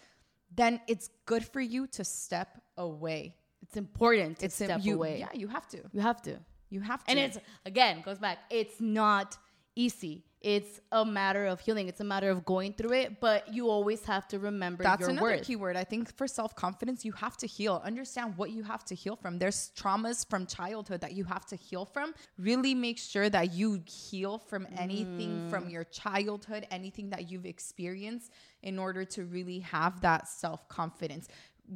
then 0.56 0.80
it's 0.88 1.10
good 1.26 1.44
for 1.46 1.62
you 1.62 1.88
to 1.88 2.04
step 2.04 2.50
away 2.78 3.36
It's 3.62 3.78
important 3.78 4.40
to 4.40 4.46
it's 4.46 4.56
step 4.56 4.80
you, 4.84 4.96
away. 4.96 5.20
yeah 5.20 5.30
you 5.34 5.48
have 5.48 5.68
to 5.70 5.80
You 5.92 6.02
have 6.02 6.22
to. 6.24 6.34
you 6.70 6.82
have 6.82 7.04
to 7.04 7.10
And 7.12 7.20
it's 7.20 7.38
again 7.66 8.02
goes 8.06 8.20
back. 8.20 8.38
It's 8.50 8.80
not 8.82 9.38
easy. 9.76 10.24
It's 10.44 10.82
a 10.92 11.06
matter 11.06 11.46
of 11.46 11.62
healing. 11.62 11.88
It's 11.88 12.02
a 12.02 12.04
matter 12.04 12.30
of 12.30 12.44
going 12.44 12.74
through 12.74 12.92
it, 12.92 13.22
but 13.22 13.54
you 13.54 13.70
always 13.70 14.04
have 14.04 14.28
to 14.28 14.40
remember 14.40 14.84
That's 14.84 15.00
your 15.00 15.12
another 15.12 15.28
worth. 15.28 15.44
keyword. 15.44 15.78
I 15.78 15.86
think 15.86 16.14
for 16.18 16.28
self 16.28 16.54
confidence, 16.54 17.06
you 17.06 17.14
have 17.14 17.38
to 17.38 17.48
heal. 17.48 17.82
Understand 17.86 18.38
what 18.38 18.52
you 18.52 18.62
have 18.64 18.84
to 18.86 18.96
heal 18.96 19.16
from. 19.16 19.40
There's 19.40 19.72
traumas 19.78 20.30
from 20.30 20.46
childhood 20.46 21.00
that 21.00 21.14
you 21.14 21.24
have 21.24 21.46
to 21.46 21.56
heal 21.56 21.86
from. 21.86 22.14
Really 22.38 22.76
make 22.76 22.98
sure 22.98 23.30
that 23.30 23.54
you 23.54 23.82
heal 23.86 24.38
from 24.38 24.68
anything 24.78 25.48
mm. 25.48 25.50
from 25.50 25.70
your 25.70 25.86
childhood, 25.86 26.68
anything 26.72 27.10
that 27.12 27.32
you've 27.32 27.46
experienced 27.46 28.34
in 28.64 28.78
order 28.78 29.06
to 29.06 29.24
really 29.24 29.60
have 29.60 30.02
that 30.02 30.28
self 30.28 30.68
confidence. 30.68 31.30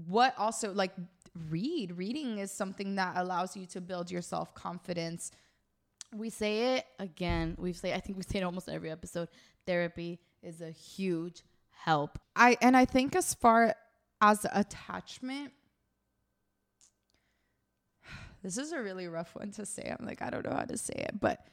What 0.08 0.34
also, 0.38 0.74
like, 0.74 0.92
read. 1.50 1.98
Reading 1.98 2.40
is 2.40 2.52
something 2.52 2.96
that 2.96 3.14
allows 3.16 3.56
you 3.56 3.66
to 3.68 3.82
build 3.82 4.12
your 4.12 4.22
self 4.22 4.54
confidence. 4.54 5.32
We 6.16 6.30
say 6.30 6.76
it 6.76 6.86
again. 7.00 7.56
We 7.60 7.74
say 7.74 7.94
I 7.94 8.00
think 8.00 8.18
we 8.18 8.24
say 8.24 8.40
it 8.40 8.44
almost 8.44 8.70
every 8.70 8.92
episode. 8.92 9.28
Therapy 9.66 10.20
is 10.42 10.62
a 10.62 10.72
huge 10.72 11.44
help. 11.70 12.18
I 12.36 12.58
and 12.62 12.76
I 12.78 12.86
think 12.86 13.16
as 13.16 13.34
far 13.34 13.76
as 14.22 14.46
attachment, 14.52 15.52
this 18.44 18.58
is 18.58 18.72
a 18.72 18.82
really 18.82 19.08
rough 19.08 19.36
one 19.36 19.52
to 19.52 19.66
say. 19.66 19.94
I'm 19.98 20.06
like, 20.06 20.22
I 20.22 20.30
don't 20.30 20.46
know 20.46 20.56
how 20.56 20.66
to 20.66 20.78
say 20.78 20.94
it, 20.96 21.20
but 21.20 21.46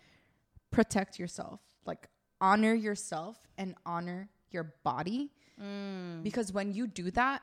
protect 0.70 1.18
yourself. 1.18 1.60
Like 1.84 2.08
honor 2.40 2.74
yourself 2.74 3.38
and 3.58 3.74
honor 3.84 4.28
your 4.50 4.74
body. 4.84 5.30
Mm. 5.60 6.22
Because 6.22 6.52
when 6.52 6.72
you 6.72 6.86
do 6.86 7.10
that, 7.12 7.42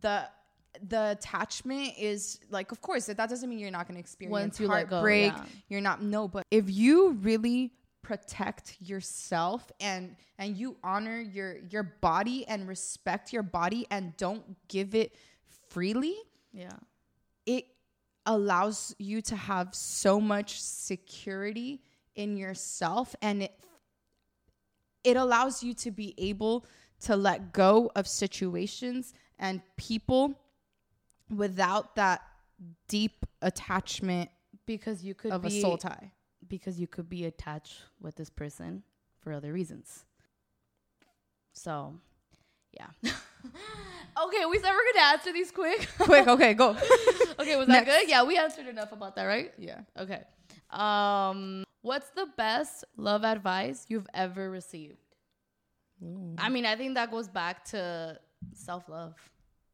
the 0.00 0.28
the 0.88 1.10
attachment 1.10 1.92
is 1.98 2.38
like 2.50 2.72
of 2.72 2.80
course 2.80 3.06
that 3.06 3.16
doesn't 3.16 3.48
mean 3.48 3.58
you're 3.58 3.70
not 3.70 3.86
going 3.88 3.96
to 3.96 4.00
experience 4.00 4.32
Once 4.32 4.60
you 4.60 4.68
let 4.68 4.88
go, 4.88 4.96
heartbreak 4.96 5.32
yeah. 5.32 5.44
you're 5.68 5.80
not 5.80 6.02
no 6.02 6.28
but 6.28 6.46
if 6.50 6.70
you 6.70 7.12
really 7.22 7.72
protect 8.02 8.76
yourself 8.80 9.70
and 9.80 10.16
and 10.38 10.56
you 10.56 10.76
honor 10.82 11.20
your 11.20 11.58
your 11.70 11.82
body 11.82 12.46
and 12.46 12.68
respect 12.68 13.32
your 13.32 13.42
body 13.42 13.86
and 13.90 14.16
don't 14.16 14.42
give 14.68 14.94
it 14.94 15.14
freely 15.68 16.14
Yeah. 16.52 16.70
it 17.46 17.66
allows 18.26 18.94
you 18.98 19.22
to 19.22 19.36
have 19.36 19.74
so 19.74 20.20
much 20.20 20.60
security 20.60 21.82
in 22.14 22.36
yourself 22.36 23.14
and 23.22 23.42
it 23.42 23.52
it 25.02 25.16
allows 25.16 25.62
you 25.62 25.74
to 25.74 25.90
be 25.90 26.14
able 26.18 26.64
to 27.00 27.16
let 27.16 27.52
go 27.52 27.90
of 27.96 28.06
situations 28.06 29.14
and 29.38 29.62
people 29.76 30.38
without 31.30 31.96
that 31.96 32.22
deep 32.88 33.24
attachment 33.42 34.30
because 34.66 35.02
you 35.02 35.14
could 35.14 35.32
of 35.32 35.42
be 35.42 35.58
a 35.58 35.60
soul 35.60 35.78
tie. 35.78 36.12
because 36.46 36.78
you 36.78 36.86
could 36.86 37.08
be 37.08 37.24
attached 37.24 37.82
with 38.00 38.16
this 38.16 38.30
person 38.30 38.82
for 39.20 39.32
other 39.32 39.52
reasons. 39.52 40.04
So, 41.52 41.94
yeah. 42.72 42.86
okay, 43.04 44.44
we 44.46 44.58
said 44.58 44.70
we're 44.70 44.92
gonna 44.92 45.12
answer 45.12 45.32
these 45.32 45.50
quick. 45.50 45.88
Quick, 45.98 46.26
okay, 46.28 46.54
go. 46.54 46.70
okay, 47.38 47.56
was 47.56 47.66
that 47.68 47.84
good? 47.84 48.08
Yeah, 48.08 48.22
we 48.24 48.38
answered 48.38 48.66
enough 48.66 48.92
about 48.92 49.16
that, 49.16 49.24
right? 49.24 49.52
yeah. 49.58 49.80
Okay. 49.98 50.22
Um, 50.70 51.64
what's 51.82 52.10
the 52.10 52.26
best 52.36 52.84
love 52.96 53.24
advice 53.24 53.86
you've 53.88 54.06
ever 54.14 54.50
received? 54.50 54.98
I 56.38 56.48
mean, 56.48 56.64
I 56.64 56.76
think 56.76 56.94
that 56.94 57.10
goes 57.10 57.28
back 57.28 57.64
to 57.66 58.18
self 58.54 58.88
love. 58.88 59.14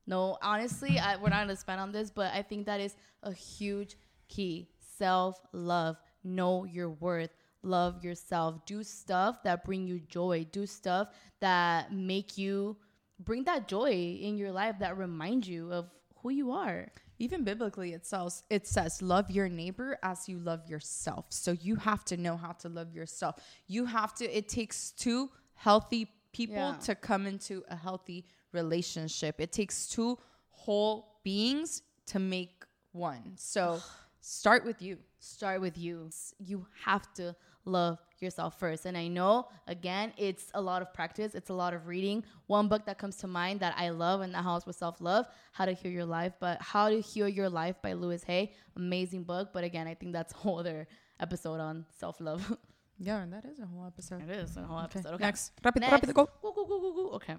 No, 0.06 0.38
honestly, 0.42 0.98
I, 0.98 1.16
we're 1.16 1.30
not 1.30 1.40
gonna 1.42 1.56
spend 1.56 1.80
on 1.80 1.92
this, 1.92 2.10
but 2.10 2.32
I 2.32 2.42
think 2.42 2.66
that 2.66 2.80
is 2.80 2.96
a 3.22 3.32
huge 3.32 3.96
key. 4.28 4.68
Self 4.98 5.40
love. 5.52 5.96
Know 6.24 6.64
your 6.64 6.90
worth. 6.90 7.34
Love 7.62 8.04
yourself. 8.04 8.64
Do 8.66 8.82
stuff 8.82 9.42
that 9.42 9.64
bring 9.64 9.86
you 9.86 10.00
joy. 10.00 10.46
Do 10.52 10.66
stuff 10.66 11.08
that 11.40 11.92
make 11.92 12.38
you 12.38 12.76
bring 13.18 13.44
that 13.44 13.66
joy 13.68 13.90
in 14.20 14.36
your 14.38 14.52
life 14.52 14.76
that 14.80 14.96
remind 14.96 15.46
you 15.46 15.72
of 15.72 15.90
who 16.22 16.30
you 16.30 16.50
are. 16.52 16.88
Even 17.18 17.44
biblically 17.44 17.92
itself, 17.94 18.42
it 18.50 18.66
says, 18.66 19.00
love 19.00 19.30
your 19.30 19.48
neighbor 19.48 19.98
as 20.02 20.28
you 20.28 20.38
love 20.38 20.68
yourself. 20.68 21.24
So 21.30 21.52
you 21.52 21.76
have 21.76 22.04
to 22.06 22.16
know 22.16 22.36
how 22.36 22.52
to 22.52 22.68
love 22.68 22.92
yourself. 22.94 23.36
You 23.66 23.86
have 23.86 24.14
to, 24.16 24.24
it 24.36 24.48
takes 24.48 24.90
two 24.92 25.30
healthy 25.54 26.10
people 26.32 26.56
Yeah. 26.56 26.76
to 26.84 26.94
come 26.94 27.26
into 27.26 27.64
a 27.68 27.76
healthy 27.76 28.26
relationship. 28.52 29.40
It 29.40 29.52
takes 29.52 29.86
two 29.88 30.18
whole 30.50 31.18
beings 31.22 31.82
to 32.06 32.18
make 32.18 32.64
one. 32.92 33.32
So 33.36 33.80
start 34.20 34.64
with 34.64 34.80
you. 34.82 34.98
start 35.18 35.60
with 35.60 35.76
you. 35.76 36.10
You 36.38 36.66
have 36.84 37.12
to 37.14 37.34
love 37.64 37.98
yourself 38.20 38.58
first. 38.58 38.86
And 38.86 38.96
I 38.96 39.08
know, 39.08 39.48
again, 39.66 40.12
it's 40.16 40.50
a 40.54 40.60
lot 40.60 40.82
of 40.82 40.94
practice, 40.94 41.34
it's 41.34 41.50
a 41.50 41.54
lot 41.54 41.74
of 41.74 41.86
reading. 41.88 42.24
One 42.46 42.68
book 42.68 42.86
that 42.86 42.96
comes 42.96 43.16
to 43.16 43.26
mind 43.26 43.60
that 43.60 43.74
I 43.76 43.90
love 43.90 44.20
and 44.20 44.32
that 44.34 44.42
helps 44.44 44.66
with 44.66 44.76
self 44.76 45.00
love, 45.00 45.26
How 45.52 45.64
to 45.66 45.72
Heal 45.72 45.90
Your 45.90 46.04
Life, 46.06 46.34
but 46.40 46.62
How 46.62 46.88
to 46.88 47.00
Heal 47.00 47.28
Your 47.28 47.50
Life 47.50 47.76
by 47.82 47.92
Louise 47.94 48.22
Hay. 48.24 48.52
Amazing 48.76 49.24
book. 49.24 49.50
But 49.52 49.64
again, 49.64 49.86
I 49.88 49.94
think 49.94 50.12
that's 50.12 50.32
a 50.32 50.36
whole 50.36 50.60
other 50.60 50.86
episode 51.20 51.60
on 51.60 51.84
self 51.98 52.20
love. 52.20 52.56
Yeah, 52.98 53.20
and 53.20 53.30
that 53.34 53.44
is 53.44 53.58
a 53.58 53.66
whole 53.66 53.84
episode. 53.86 54.22
it 54.22 54.30
is 54.30 54.56
a 54.56 54.62
whole 54.62 54.80
episode. 54.80 55.12
Okay. 55.12 55.24
Next. 55.24 55.52
Rápido, 55.62 55.80
Next. 55.80 55.92
rápido, 56.06 56.14
go. 56.14 56.30
Go, 56.40 56.50
go, 56.52 56.64
go, 56.64 56.80
go, 56.80 56.92
go. 56.94 57.08
Okay. 57.16 57.36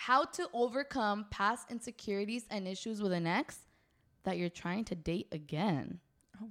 How 0.00 0.24
to 0.24 0.48
overcome 0.54 1.26
past 1.28 1.72
insecurities 1.72 2.44
and 2.50 2.68
issues 2.68 3.02
with 3.02 3.10
an 3.10 3.26
ex 3.26 3.58
that 4.22 4.38
you're 4.38 4.48
trying 4.48 4.84
to 4.84 4.94
date 4.94 5.26
again. 5.32 5.98
Oh. 6.40 6.46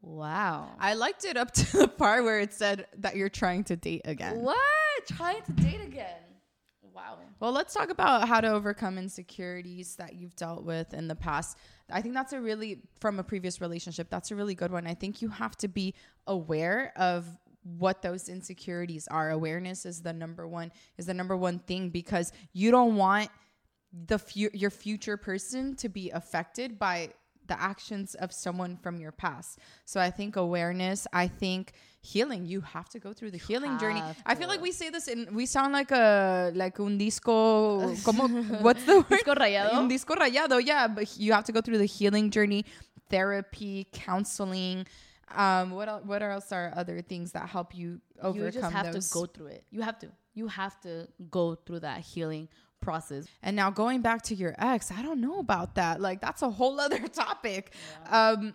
Wow. 0.00 0.70
I 0.80 0.94
liked 0.94 1.26
it 1.26 1.36
up 1.36 1.50
to 1.52 1.76
the 1.76 1.86
part 1.86 2.24
where 2.24 2.40
it 2.40 2.54
said 2.54 2.86
that 2.96 3.14
you're 3.14 3.28
trying 3.28 3.64
to 3.64 3.76
date 3.76 4.00
again. 4.06 4.40
What? 4.40 4.56
Trying 5.06 5.42
to 5.42 5.52
date 5.52 5.82
again? 5.82 6.22
Wow. 6.94 7.18
Well, 7.40 7.52
let's 7.52 7.74
talk 7.74 7.90
about 7.90 8.26
how 8.26 8.40
to 8.40 8.48
overcome 8.48 8.96
insecurities 8.96 9.96
that 9.96 10.14
you've 10.14 10.34
dealt 10.36 10.64
with 10.64 10.94
in 10.94 11.08
the 11.08 11.14
past. 11.14 11.58
I 11.90 12.00
think 12.00 12.14
that's 12.14 12.32
a 12.32 12.40
really, 12.40 12.80
from 13.00 13.18
a 13.18 13.22
previous 13.22 13.60
relationship, 13.60 14.08
that's 14.08 14.30
a 14.30 14.34
really 14.34 14.54
good 14.54 14.72
one. 14.72 14.86
I 14.86 14.94
think 14.94 15.20
you 15.20 15.28
have 15.28 15.56
to 15.58 15.68
be 15.68 15.94
aware 16.26 16.94
of 16.96 17.26
what 17.62 18.02
those 18.02 18.28
insecurities 18.28 19.06
are. 19.08 19.30
Awareness 19.30 19.86
is 19.86 20.02
the 20.02 20.12
number 20.12 20.46
one 20.46 20.72
is 20.98 21.06
the 21.06 21.14
number 21.14 21.36
one 21.36 21.58
thing 21.60 21.90
because 21.90 22.32
you 22.52 22.70
don't 22.70 22.96
want 22.96 23.30
the 23.92 24.18
fu- 24.18 24.50
your 24.52 24.70
future 24.70 25.16
person 25.16 25.76
to 25.76 25.88
be 25.88 26.10
affected 26.10 26.78
by 26.78 27.10
the 27.46 27.60
actions 27.60 28.14
of 28.14 28.32
someone 28.32 28.76
from 28.76 28.98
your 29.00 29.12
past. 29.12 29.58
So 29.84 30.00
I 30.00 30.10
think 30.10 30.36
awareness, 30.36 31.06
I 31.12 31.26
think 31.28 31.72
healing, 32.00 32.46
you 32.46 32.60
have 32.60 32.88
to 32.90 32.98
go 32.98 33.12
through 33.12 33.32
the 33.32 33.38
healing 33.38 33.78
journey. 33.78 34.00
have 34.00 34.16
I 34.24 34.34
feel 34.34 34.48
like 34.48 34.62
we 34.62 34.72
say 34.72 34.90
this 34.90 35.08
and 35.08 35.34
we 35.34 35.46
sound 35.46 35.72
like 35.72 35.90
a 35.90 36.52
like 36.54 36.78
un 36.80 36.98
disco 36.98 37.94
como 38.04 38.28
what's 38.62 38.84
the 38.84 38.98
word? 38.98 39.08
Disco 39.08 39.34
rayado? 39.34 39.74
Un 39.74 39.88
disco 39.88 40.14
rayado, 40.14 40.64
yeah, 40.64 40.88
but 40.88 41.16
you 41.18 41.32
have 41.32 41.44
to 41.44 41.52
go 41.52 41.60
through 41.60 41.78
the 41.78 41.86
healing 41.86 42.30
journey, 42.30 42.64
therapy, 43.10 43.86
counseling. 43.92 44.86
Um, 45.34 45.70
what 45.72 45.88
el- 45.88 46.00
what 46.00 46.22
else 46.22 46.52
are 46.52 46.72
other 46.76 47.00
things 47.02 47.32
that 47.32 47.48
help 47.48 47.74
you 47.74 48.00
overcome 48.20 48.44
you 48.44 48.50
just 48.50 48.72
have 48.72 48.92
those? 48.92 49.08
to 49.08 49.14
go 49.14 49.26
through 49.26 49.46
it. 49.46 49.64
You 49.70 49.82
have 49.82 49.98
to. 50.00 50.08
You 50.34 50.48
have 50.48 50.80
to 50.82 51.08
go 51.30 51.54
through 51.54 51.80
that 51.80 52.00
healing 52.00 52.48
process. 52.80 53.26
And 53.42 53.54
now 53.56 53.70
going 53.70 54.02
back 54.02 54.22
to 54.22 54.34
your 54.34 54.54
ex, 54.58 54.90
I 54.90 55.02
don't 55.02 55.20
know 55.20 55.38
about 55.38 55.76
that. 55.76 56.00
Like 56.00 56.20
that's 56.20 56.42
a 56.42 56.50
whole 56.50 56.80
other 56.80 57.06
topic. 57.08 57.72
Um 58.10 58.54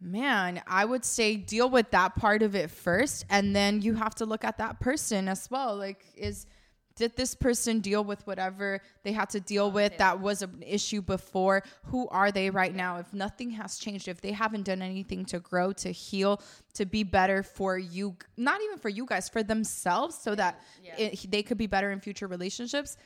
man, 0.00 0.62
I 0.66 0.84
would 0.84 1.04
say 1.04 1.36
deal 1.36 1.70
with 1.70 1.90
that 1.92 2.16
part 2.16 2.42
of 2.42 2.54
it 2.54 2.70
first 2.70 3.24
and 3.30 3.56
then 3.56 3.80
you 3.80 3.94
have 3.94 4.14
to 4.16 4.26
look 4.26 4.44
at 4.44 4.58
that 4.58 4.78
person 4.78 5.26
as 5.28 5.50
well. 5.50 5.76
Like 5.76 6.04
is 6.16 6.46
did 6.96 7.14
this 7.16 7.34
person 7.34 7.80
deal 7.80 8.02
with 8.02 8.26
whatever 8.26 8.80
they 9.04 9.12
had 9.12 9.28
to 9.30 9.40
deal 9.40 9.70
with 9.70 9.98
that 9.98 10.20
was 10.20 10.42
an 10.42 10.62
issue 10.66 11.02
before? 11.02 11.62
Who 11.84 12.08
are 12.08 12.32
they 12.32 12.50
right 12.50 12.74
now? 12.74 12.96
If 12.98 13.12
nothing 13.12 13.50
has 13.50 13.78
changed, 13.78 14.08
if 14.08 14.20
they 14.20 14.32
haven't 14.32 14.64
done 14.64 14.82
anything 14.82 15.24
to 15.26 15.38
grow, 15.38 15.72
to 15.74 15.90
heal, 15.92 16.40
to 16.74 16.86
be 16.86 17.04
better 17.04 17.42
for 17.42 17.78
you, 17.78 18.16
not 18.36 18.60
even 18.62 18.78
for 18.78 18.88
you 18.88 19.04
guys, 19.06 19.28
for 19.28 19.42
themselves, 19.42 20.16
so 20.16 20.34
that 20.34 20.60
it, 20.96 21.30
they 21.30 21.42
could 21.42 21.58
be 21.58 21.66
better 21.66 21.90
in 21.90 22.00
future 22.00 22.26
relationships, 22.26 22.96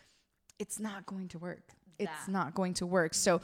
it's 0.58 0.78
not 0.78 1.04
going 1.06 1.28
to 1.28 1.38
work. 1.38 1.62
It's 1.98 2.28
not 2.28 2.54
going 2.54 2.74
to 2.74 2.86
work. 2.86 3.12
So 3.12 3.42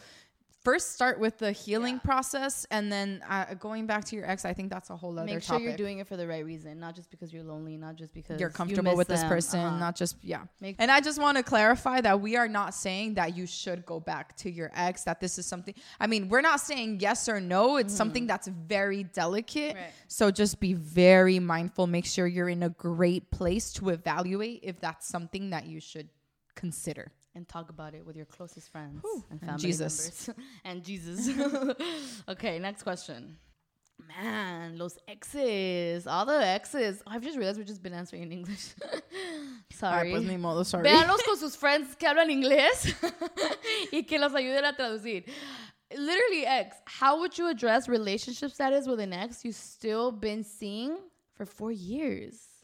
first 0.69 0.87
start 0.99 1.17
with 1.25 1.35
the 1.45 1.53
healing 1.65 1.99
process 2.09 2.55
and 2.75 2.85
then 2.95 3.09
uh, 3.29 3.55
going 3.67 3.85
back 3.93 4.03
to 4.09 4.13
your 4.17 4.27
ex 4.33 4.39
i 4.45 4.53
think 4.59 4.69
that's 4.75 4.91
a 4.91 4.97
whole 5.01 5.15
other 5.19 5.27
Make 5.35 5.43
sure 5.43 5.55
topic 5.57 5.65
you're 5.67 5.77
doing 5.85 5.99
it 6.03 6.07
for 6.11 6.17
the 6.23 6.27
right 6.33 6.45
reason, 6.53 6.73
not 6.87 6.93
just 6.99 7.09
because 7.15 7.29
you're 7.33 7.49
lonely, 7.55 7.77
not 7.87 7.95
just 8.03 8.13
because 8.19 8.37
you're 8.41 8.51
comfortable 8.61 8.91
miss 8.93 8.99
with 9.03 9.09
this 9.15 9.25
person 9.35 9.61
Uh-huh. 9.61 9.79
not 9.87 9.95
just 10.03 10.15
yeah 10.33 10.43
Make- 10.61 10.77
and 10.83 10.91
i 10.97 10.99
just 11.09 11.19
want 11.25 11.35
to 11.41 11.45
clarify 11.55 11.99
that 12.07 12.17
we 12.27 12.33
are 12.41 12.51
not 12.61 12.71
saying 12.85 13.09
that 13.19 13.29
you 13.39 13.47
should 13.61 13.81
go 13.93 13.99
back 14.13 14.27
to 14.43 14.49
your 14.59 14.71
ex 14.87 14.95
that 15.09 15.19
this 15.25 15.35
is 15.41 15.47
something 15.53 15.75
i 16.05 16.07
mean 16.13 16.23
we're 16.31 16.47
not 16.53 16.61
saying 16.71 16.89
yes 17.09 17.29
or 17.33 17.39
no 17.57 17.63
it's 17.81 17.95
something 18.03 18.25
that's 18.33 18.49
very 18.49 19.03
delicate 19.23 19.75
Mm-hmm. 19.77 19.85
Right. 19.85 19.93
so 20.19 20.25
just 20.43 20.55
be 20.69 20.73
very 20.75 21.39
mindful 21.55 21.85
make 21.99 22.07
sure 22.15 22.27
you're 22.37 22.53
in 22.59 22.63
a 22.71 22.73
great 22.89 23.25
place 23.39 23.67
to 23.79 23.83
evaluate 23.99 24.59
if 24.71 24.77
that's 24.87 25.07
something 25.17 25.45
that 25.55 25.65
you 25.73 25.81
should 25.91 26.09
consider 26.63 27.13
and 27.37 27.47
talk 27.47 27.69
about 27.69 27.95
it 27.95 28.05
with 28.05 28.17
your 28.17 28.25
closest 28.25 28.71
friends 28.71 29.03
and 29.05 29.25
and 29.31 29.41
family 29.41 29.63
Jesus. 29.63 30.29
members 30.29 30.45
and 30.65 30.83
Jesus. 30.83 31.31
okay, 32.29 32.59
next 32.59 32.83
question. 32.83 33.37
Man, 34.09 34.77
los 34.79 34.99
exes, 35.09 36.07
all 36.07 36.27
the 36.27 36.45
exes. 36.47 37.03
Oh, 37.07 37.11
I've 37.13 37.23
just 37.23 37.37
realized 37.37 37.59
we've 37.59 37.67
just 37.67 37.83
been 37.83 37.95
answering 37.95 38.23
in 38.23 38.33
English. 38.33 38.75
Sorry. 39.73 40.09
Ay, 40.13 40.19
pues 40.19 40.25
ni 40.25 40.37
modo, 40.37 40.65
sorry. 40.65 40.85
Véanlos 40.89 41.23
con 41.25 41.37
sus 41.37 41.57
friends 41.57 41.95
que 41.95 42.07
hablan 42.09 42.31
inglés 42.31 42.95
y 43.93 44.03
que 44.03 44.19
los 44.19 44.33
ayuden 44.33 44.65
a 44.65 44.75
traducir. 44.75 45.25
Literally, 45.91 46.45
ex. 46.47 46.77
How 46.87 47.19
would 47.21 47.39
you 47.39 47.49
address 47.49 47.89
relationship 47.89 48.51
status 48.51 48.87
with 48.87 49.01
an 49.01 49.13
ex 49.13 49.45
you've 49.45 49.55
still 49.55 50.13
been 50.13 50.45
seeing 50.45 50.99
for 51.35 51.47
four 51.47 51.73
years? 51.73 52.56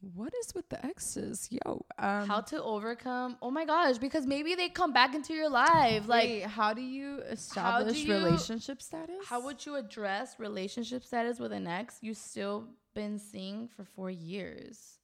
What 0.00 0.32
is 0.40 0.54
with 0.54 0.68
the 0.68 0.84
exes 0.86 1.48
yo 1.50 1.84
um 1.98 2.28
How 2.28 2.40
to 2.40 2.62
overcome? 2.62 3.36
Oh 3.42 3.50
my 3.50 3.64
gosh, 3.64 3.98
because 3.98 4.26
maybe 4.26 4.54
they 4.54 4.68
come 4.68 4.92
back 4.92 5.14
into 5.14 5.34
your 5.34 5.48
life. 5.48 6.06
Like, 6.06 6.28
Wait, 6.28 6.42
how 6.44 6.72
do 6.72 6.82
you 6.82 7.18
establish 7.30 8.04
you- 8.04 8.14
relationship 8.14 8.80
status? 8.80 9.16
how 9.26 9.42
would 9.42 9.64
you 9.66 9.74
address 9.76 10.38
relationship 10.38 11.04
status 11.04 11.38
with 11.38 11.52
an 11.52 11.66
ex 11.66 11.98
you 12.00 12.14
still 12.14 12.68
been 12.94 13.18
seeing 13.18 13.68
for 13.68 13.84
four 13.84 14.10
years? 14.10 14.98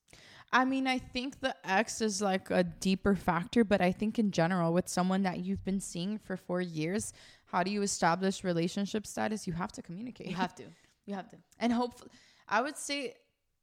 I 0.53 0.65
mean, 0.65 0.87
I 0.87 0.99
think 0.99 1.41
the 1.41 1.57
ex 1.65 2.01
is 2.01 2.23
like 2.23 2.51
a 2.51 2.63
deeper 2.63 3.17
factor, 3.17 3.65
but 3.65 3.81
I 3.81 3.91
think 3.91 4.21
in 4.21 4.31
general, 4.31 4.73
with 4.73 4.89
someone 4.89 5.25
that 5.25 5.41
you've 5.41 5.65
been 5.65 5.81
seeing 5.81 6.19
for 6.19 6.37
four 6.37 6.61
years, 6.61 7.13
how 7.47 7.65
do 7.65 7.73
you 7.73 7.83
establish 7.83 8.45
relationship 8.45 9.05
status? 9.07 9.49
You 9.49 9.55
have 9.55 9.73
to 9.73 9.83
communicate. 9.83 10.29
You 10.29 10.37
have 10.37 10.55
to. 10.57 10.65
You 11.07 11.15
have 11.15 11.29
to. 11.31 11.39
and 11.59 11.73
hopefully, 11.73 12.13
I 12.49 12.63
would 12.63 12.77
say, 12.77 13.15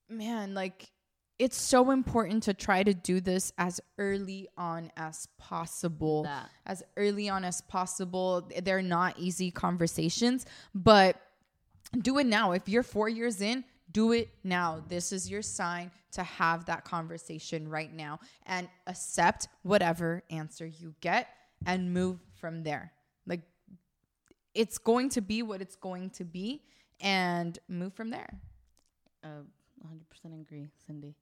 man, 0.09 0.53
like 0.53 0.91
it's 1.41 1.59
so 1.59 1.89
important 1.89 2.43
to 2.43 2.53
try 2.53 2.83
to 2.83 2.93
do 2.93 3.19
this 3.19 3.51
as 3.57 3.81
early 3.97 4.47
on 4.59 4.91
as 4.95 5.27
possible. 5.39 6.21
That. 6.21 6.51
As 6.67 6.83
early 6.95 7.29
on 7.29 7.43
as 7.43 7.61
possible. 7.61 8.47
They're 8.61 8.83
not 8.83 9.17
easy 9.17 9.49
conversations, 9.49 10.45
but 10.75 11.19
do 11.99 12.19
it 12.19 12.27
now. 12.27 12.51
If 12.51 12.69
you're 12.69 12.83
four 12.83 13.09
years 13.09 13.41
in, 13.41 13.63
do 13.91 14.11
it 14.11 14.29
now. 14.43 14.83
This 14.87 15.11
is 15.11 15.31
your 15.31 15.41
sign 15.41 15.89
to 16.11 16.21
have 16.21 16.65
that 16.65 16.85
conversation 16.85 17.67
right 17.67 17.91
now 17.91 18.19
and 18.45 18.69
accept 18.85 19.47
whatever 19.63 20.21
answer 20.29 20.67
you 20.67 20.93
get 21.01 21.27
and 21.65 21.91
move 21.91 22.19
from 22.35 22.61
there. 22.61 22.93
Like 23.25 23.41
it's 24.53 24.77
going 24.77 25.09
to 25.09 25.21
be 25.21 25.41
what 25.41 25.59
it's 25.59 25.75
going 25.75 26.11
to 26.11 26.23
be 26.23 26.61
and 26.99 27.57
move 27.67 27.95
from 27.95 28.11
there. 28.11 28.29
Uh, 29.23 29.41
100% 29.83 30.39
agree, 30.39 30.69
Cindy. 30.85 31.15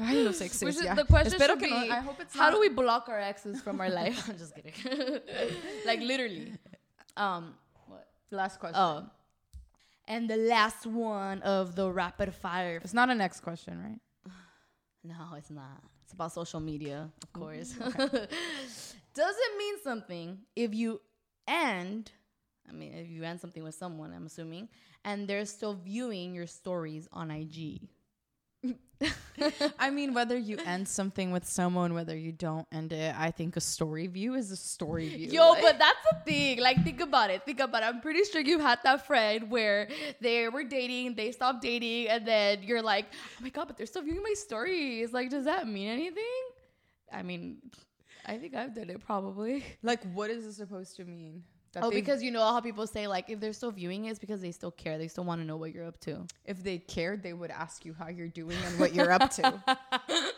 Ay, 0.00 0.24
los 0.24 0.40
exes, 0.40 0.82
ya. 0.82 0.94
the 0.94 1.04
question 1.04 1.32
Espero 1.38 1.50
should 1.54 1.60
que 1.60 1.70
no- 1.70 1.82
be, 1.82 1.90
I 1.90 2.00
hope 2.00 2.20
it's 2.20 2.34
how 2.34 2.46
not- 2.50 2.54
do 2.54 2.60
we 2.60 2.68
block 2.68 3.08
our 3.08 3.20
exes 3.20 3.60
from 3.62 3.80
our 3.80 3.88
life? 3.88 4.28
I'm 4.28 4.36
just 4.36 4.54
kidding. 4.54 4.72
like 5.86 6.00
literally. 6.00 6.52
Um, 7.16 7.54
what? 7.86 8.06
Last 8.32 8.58
question. 8.58 8.80
Oh. 8.80 9.06
And 10.08 10.28
the 10.28 10.36
last 10.36 10.84
one 10.86 11.40
of 11.42 11.76
the 11.76 11.88
rapid 11.90 12.34
fire. 12.34 12.80
It's 12.82 12.92
not 12.92 13.08
a 13.08 13.14
next 13.14 13.40
question, 13.40 13.80
right? 13.82 14.00
No, 15.04 15.34
it's 15.36 15.50
not. 15.50 15.80
It's 16.02 16.12
about 16.12 16.32
social 16.32 16.60
media, 16.60 17.10
of 17.22 17.32
course. 17.32 17.72
Does 19.14 19.36
it 19.46 19.58
mean 19.58 19.74
something 19.84 20.38
if 20.56 20.74
you 20.74 21.00
end, 21.46 22.10
I 22.68 22.72
mean, 22.72 22.94
if 22.94 23.08
you 23.08 23.22
end 23.22 23.40
something 23.40 23.62
with 23.62 23.74
someone, 23.74 24.12
I'm 24.12 24.26
assuming, 24.26 24.68
and 25.04 25.28
they're 25.28 25.44
still 25.46 25.74
viewing 25.74 26.34
your 26.34 26.46
stories 26.46 27.06
on 27.12 27.30
IG? 27.30 27.80
I 29.78 29.90
mean, 29.90 30.14
whether 30.14 30.36
you 30.38 30.56
end 30.64 30.86
something 30.88 31.32
with 31.32 31.44
someone, 31.44 31.92
whether 31.94 32.16
you 32.16 32.32
don't 32.32 32.66
end 32.72 32.92
it, 32.92 33.14
I 33.18 33.30
think 33.32 33.56
a 33.56 33.60
story 33.60 34.06
view 34.06 34.34
is 34.34 34.50
a 34.50 34.56
story 34.56 35.08
view. 35.08 35.28
Yo, 35.28 35.50
Like- 35.50 35.62
but 35.62 35.78
that's 35.78 35.98
the 36.10 36.18
thing. 36.24 36.60
Like, 36.60 36.82
think 36.84 37.00
about 37.00 37.30
it. 37.30 37.44
Think 37.44 37.60
about 37.60 37.82
it. 37.82 37.86
I'm 37.86 38.00
pretty 38.00 38.22
sure 38.24 38.40
you've 38.40 38.60
had 38.60 38.78
that 38.84 39.06
friend 39.06 39.50
where 39.50 39.88
they 40.20 40.48
were 40.48 40.64
dating, 40.64 41.16
they 41.16 41.32
stopped 41.32 41.60
dating, 41.62 42.08
and 42.08 42.26
then 42.26 42.62
you're 42.62 42.82
like, 42.82 43.06
oh 43.12 43.42
my 43.42 43.48
God, 43.50 43.66
but 43.66 43.76
they're 43.76 43.86
still 43.86 44.02
viewing 44.02 44.22
my 44.22 44.34
stories. 44.34 45.12
Like, 45.12 45.28
does 45.30 45.44
that 45.44 45.66
mean 45.68 45.88
anything? 45.88 46.42
I 47.12 47.22
mean, 47.22 47.58
I 48.24 48.38
think 48.38 48.54
I've 48.54 48.74
done 48.74 48.88
it 48.90 49.04
probably. 49.04 49.64
like, 49.82 50.00
what 50.14 50.30
is 50.30 50.46
it 50.46 50.52
supposed 50.54 50.96
to 50.96 51.04
mean? 51.04 51.42
Oh, 51.82 51.90
because 51.90 52.22
you 52.22 52.30
know 52.30 52.40
how 52.40 52.60
people 52.60 52.86
say, 52.86 53.06
like, 53.06 53.28
if 53.28 53.40
they're 53.40 53.52
still 53.52 53.70
viewing 53.70 54.04
it, 54.04 54.10
it's 54.10 54.18
because 54.18 54.40
they 54.40 54.52
still 54.52 54.70
care. 54.70 54.98
They 54.98 55.08
still 55.08 55.24
want 55.24 55.40
to 55.40 55.46
know 55.46 55.56
what 55.56 55.72
you're 55.72 55.86
up 55.86 55.98
to. 56.00 56.26
if 56.44 56.62
they 56.62 56.78
cared, 56.78 57.22
they 57.22 57.32
would 57.32 57.50
ask 57.50 57.84
you 57.84 57.94
how 57.94 58.08
you're 58.08 58.28
doing 58.28 58.56
and 58.66 58.78
what 58.78 58.94
you're 58.94 59.10
up 59.12 59.30
to. 59.32 59.62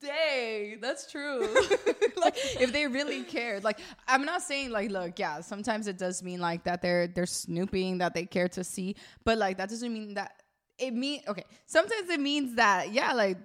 Dang, 0.00 0.80
that's 0.80 1.10
true. 1.10 1.46
like 2.20 2.36
if 2.60 2.72
they 2.72 2.86
really 2.86 3.22
cared 3.22 3.64
like 3.64 3.80
i'm 4.08 4.24
not 4.24 4.42
saying 4.42 4.70
like 4.70 4.90
look 4.90 5.18
yeah 5.18 5.40
sometimes 5.40 5.86
it 5.86 5.98
does 5.98 6.22
mean 6.22 6.40
like 6.40 6.64
that 6.64 6.82
they're 6.82 7.06
they're 7.06 7.26
snooping 7.26 7.98
that 7.98 8.14
they 8.14 8.24
care 8.24 8.48
to 8.48 8.62
see 8.62 8.94
but 9.24 9.38
like 9.38 9.56
that 9.58 9.68
doesn't 9.68 9.92
mean 9.92 10.14
that 10.14 10.32
it 10.78 10.92
mean 10.92 11.20
okay 11.28 11.44
sometimes 11.66 12.08
it 12.08 12.20
means 12.20 12.56
that 12.56 12.92
yeah 12.92 13.12
like 13.12 13.36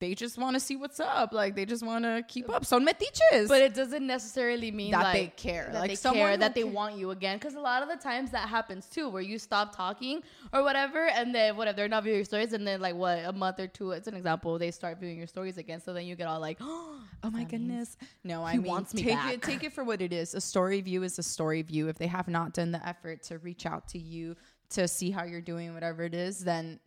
they 0.00 0.14
just 0.14 0.38
want 0.38 0.54
to 0.54 0.60
see 0.60 0.76
what's 0.76 0.98
up 0.98 1.32
like 1.32 1.54
they 1.54 1.64
just 1.66 1.84
want 1.84 2.04
to 2.04 2.24
keep 2.26 2.48
up 2.50 2.64
son 2.64 2.84
metiches 2.86 3.48
But 3.48 3.60
it 3.62 3.74
doesn't 3.74 4.06
necessarily 4.06 4.70
mean 4.70 4.92
That 4.92 5.04
like, 5.04 5.12
they 5.14 5.26
care. 5.36 5.68
That 5.72 5.80
Like, 5.80 5.90
they 5.90 5.94
someone 5.94 6.28
care 6.28 6.36
that 6.38 6.54
they 6.54 6.64
want 6.64 6.96
you 6.96 7.10
again. 7.10 7.36
Because 7.38 7.54
a 7.54 7.60
lot 7.60 7.82
of 7.82 7.88
the 7.88 7.96
times 7.96 8.30
that 8.30 8.48
happens 8.48 8.86
too, 8.86 9.08
where 9.08 9.22
you 9.22 9.38
stop 9.38 9.76
talking 9.76 10.22
or 10.52 10.62
whatever, 10.62 11.06
and 11.08 11.34
then 11.34 11.56
whatever 11.56 11.76
they're 11.76 11.88
not 11.88 12.02
viewing 12.04 12.18
your 12.18 12.24
stories, 12.24 12.52
and 12.52 12.66
then 12.66 12.80
like 12.80 12.94
what 12.94 13.18
a 13.24 13.32
month 13.32 13.60
or 13.60 13.66
two, 13.68 13.90
it's 13.92 14.08
an 14.08 14.14
example, 14.14 14.58
they 14.58 14.70
start 14.70 14.98
viewing 14.98 15.18
your 15.18 15.26
stories 15.26 15.58
again. 15.58 15.80
So 15.80 15.92
then 15.92 16.06
you 16.06 16.16
get 16.16 16.26
all 16.26 16.40
like, 16.40 16.56
oh 16.60 17.00
Oh 17.22 17.30
my 17.30 17.44
goodness. 17.44 17.98
No, 18.24 18.42
I 18.42 18.52
He 18.52 18.58
mean 18.58 18.66
wants 18.66 18.94
me 18.94 19.02
take 19.02 19.14
back. 19.14 19.34
it 19.34 19.42
take 19.42 19.62
it 19.64 19.72
for 19.74 19.84
what 19.84 20.00
it 20.00 20.12
is. 20.12 20.34
A 20.34 20.40
story 20.40 20.80
view 20.80 21.02
is 21.02 21.18
a 21.18 21.22
story 21.22 21.60
view. 21.62 21.88
If 21.88 21.98
they 21.98 22.06
have 22.06 22.28
not 22.28 22.54
done 22.54 22.70
the 22.72 22.86
effort 22.88 23.22
to 23.24 23.38
reach 23.38 23.66
out 23.66 23.86
to 23.88 23.98
you 23.98 24.36
to 24.70 24.88
see 24.88 25.10
how 25.10 25.24
you're 25.24 25.42
doing 25.42 25.74
whatever 25.74 26.04
it 26.04 26.14
is, 26.14 26.38
then 26.42 26.80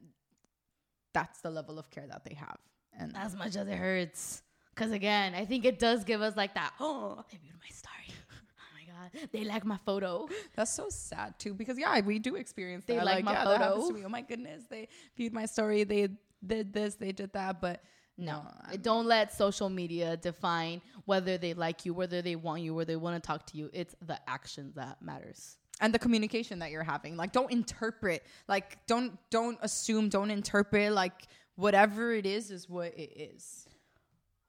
that's 1.13 1.41
the 1.41 1.51
level 1.51 1.77
of 1.77 1.91
care 1.91 2.07
that 2.07 2.23
they 2.25 2.33
have. 2.33 2.57
And 2.99 3.15
as 3.17 3.35
much 3.35 3.55
as 3.55 3.67
it 3.67 3.75
hurts. 3.75 4.41
Because 4.73 4.91
again, 4.91 5.33
I 5.35 5.45
think 5.45 5.65
it 5.65 5.79
does 5.79 6.03
give 6.03 6.21
us 6.21 6.35
like 6.35 6.53
that. 6.55 6.73
Oh, 6.79 7.23
they 7.31 7.37
viewed 7.37 7.55
my 7.59 7.69
story. 7.69 7.93
Oh 8.65 8.65
my 8.75 8.85
god, 9.21 9.29
they 9.31 9.43
like 9.43 9.65
my 9.65 9.77
photo. 9.85 10.27
That's 10.55 10.71
so 10.71 10.87
sad 10.89 11.37
too, 11.39 11.53
because 11.53 11.77
yeah, 11.77 11.99
we 12.01 12.19
do 12.19 12.35
experience 12.35 12.83
They 12.85 12.95
that. 12.95 13.05
like 13.05 13.23
my 13.23 13.33
yeah, 13.33 13.43
photo. 13.43 13.75
Oh 14.05 14.09
my 14.09 14.21
goodness, 14.21 14.63
they 14.69 14.87
viewed 15.15 15.33
my 15.33 15.45
story. 15.45 15.83
They 15.83 16.09
did 16.45 16.73
this, 16.73 16.95
they 16.95 17.11
did 17.11 17.31
that, 17.33 17.61
but 17.61 17.81
no, 18.17 18.43
I'm- 18.67 18.79
Don't 18.81 19.05
let 19.07 19.33
social 19.33 19.69
media 19.69 20.17
define 20.17 20.81
whether 21.05 21.37
they 21.37 21.53
like 21.53 21.85
you, 21.85 21.93
whether 21.95 22.21
they 22.21 22.35
want 22.35 22.61
you, 22.61 22.73
whether 22.75 22.93
they 22.93 22.95
want 22.95 23.21
to 23.21 23.25
talk 23.25 23.45
to 23.47 23.57
you. 23.57 23.69
It's 23.73 23.95
the 24.05 24.19
action 24.29 24.71
that 24.75 25.01
matters. 25.01 25.57
and 25.81 25.91
the 25.93 25.99
communication 25.99 26.59
that 26.59 26.69
you're 26.71 26.83
having. 26.83 27.17
Like, 27.17 27.31
don't 27.31 27.51
interpret. 27.51 28.23
Like, 28.47 28.77
don't 28.87 29.17
don't 29.31 29.57
assume. 29.61 30.09
Don't 30.09 30.29
interpret. 30.31 30.93
Like, 30.93 31.27
whatever 31.55 32.13
it 32.13 32.25
is, 32.25 32.51
is 32.51 32.69
what 32.69 32.93
it 32.97 33.11
is. 33.15 33.67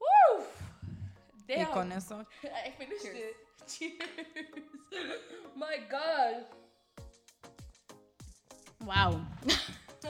Woo! 0.01 0.45
Y 1.49 1.67
con 1.73 1.93
eso, 1.93 2.25
I 2.45 2.71
finished 2.71 3.05
it. 3.05 3.37
Cheers. 3.67 3.95
My 5.57 5.79
God. 5.91 6.45
Wow. 8.85 9.21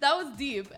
that 0.00 0.16
was 0.16 0.36
deep. 0.38 0.68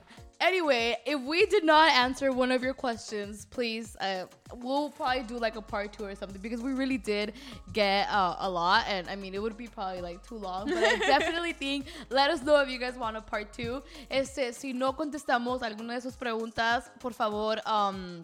Anyway, 0.45 0.95
if 1.07 1.19
we 1.23 1.47
did 1.47 1.65
not 1.65 1.91
answer 1.93 2.31
one 2.31 2.53
of 2.53 2.63
your 2.63 2.75
questions, 2.75 3.47
please, 3.47 3.97
uh, 3.97 4.27
we'll 4.57 4.91
probably 4.91 5.23
do 5.23 5.39
like 5.39 5.57
a 5.57 5.63
part 5.63 5.95
two 5.95 6.05
or 6.05 6.15
something 6.15 6.39
because 6.43 6.61
we 6.61 6.75
really 6.75 6.99
did 6.99 7.33
get 7.73 8.07
uh, 8.11 8.37
a 8.41 8.51
lot. 8.51 8.85
And 8.87 9.09
I 9.09 9.17
mean, 9.17 9.35
it 9.35 9.41
would 9.41 9.57
be 9.57 9.69
probably 9.69 10.03
like 10.03 10.23
too 10.23 10.37
long, 10.37 10.67
but 10.67 10.85
I 10.85 10.99
definitely 11.07 11.55
think, 11.55 11.87
let 12.11 12.29
us 12.29 12.43
know 12.43 12.61
if 12.61 12.69
you 12.69 12.79
guys 12.79 12.95
want 12.95 13.17
a 13.17 13.23
part 13.23 13.55
two. 13.55 13.83
Este, 14.11 14.53
si 14.53 14.75
no 14.75 14.93
contestamos 14.93 15.63
alguna 15.63 15.95
de 15.95 16.03
sus 16.03 16.15
preguntas, 16.15 16.91
por 17.01 17.15
favor, 17.15 17.57
um, 17.65 18.21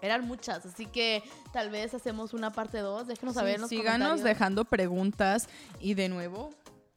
eran 0.00 0.26
muchas, 0.26 0.64
así 0.64 0.86
que 0.86 1.22
tal 1.52 1.68
vez 1.68 1.92
hacemos 1.92 2.32
una 2.32 2.50
parte 2.50 2.78
2. 2.78 3.06
Déjenos 3.06 3.34
saber 3.34 3.56
en 3.56 3.60
los 3.60 3.68
síganos 3.68 4.08
comentarios. 4.08 4.24
dejando 4.24 4.64
preguntas 4.64 5.48
y 5.80 5.92
de 5.92 6.08
nuevo 6.08 6.50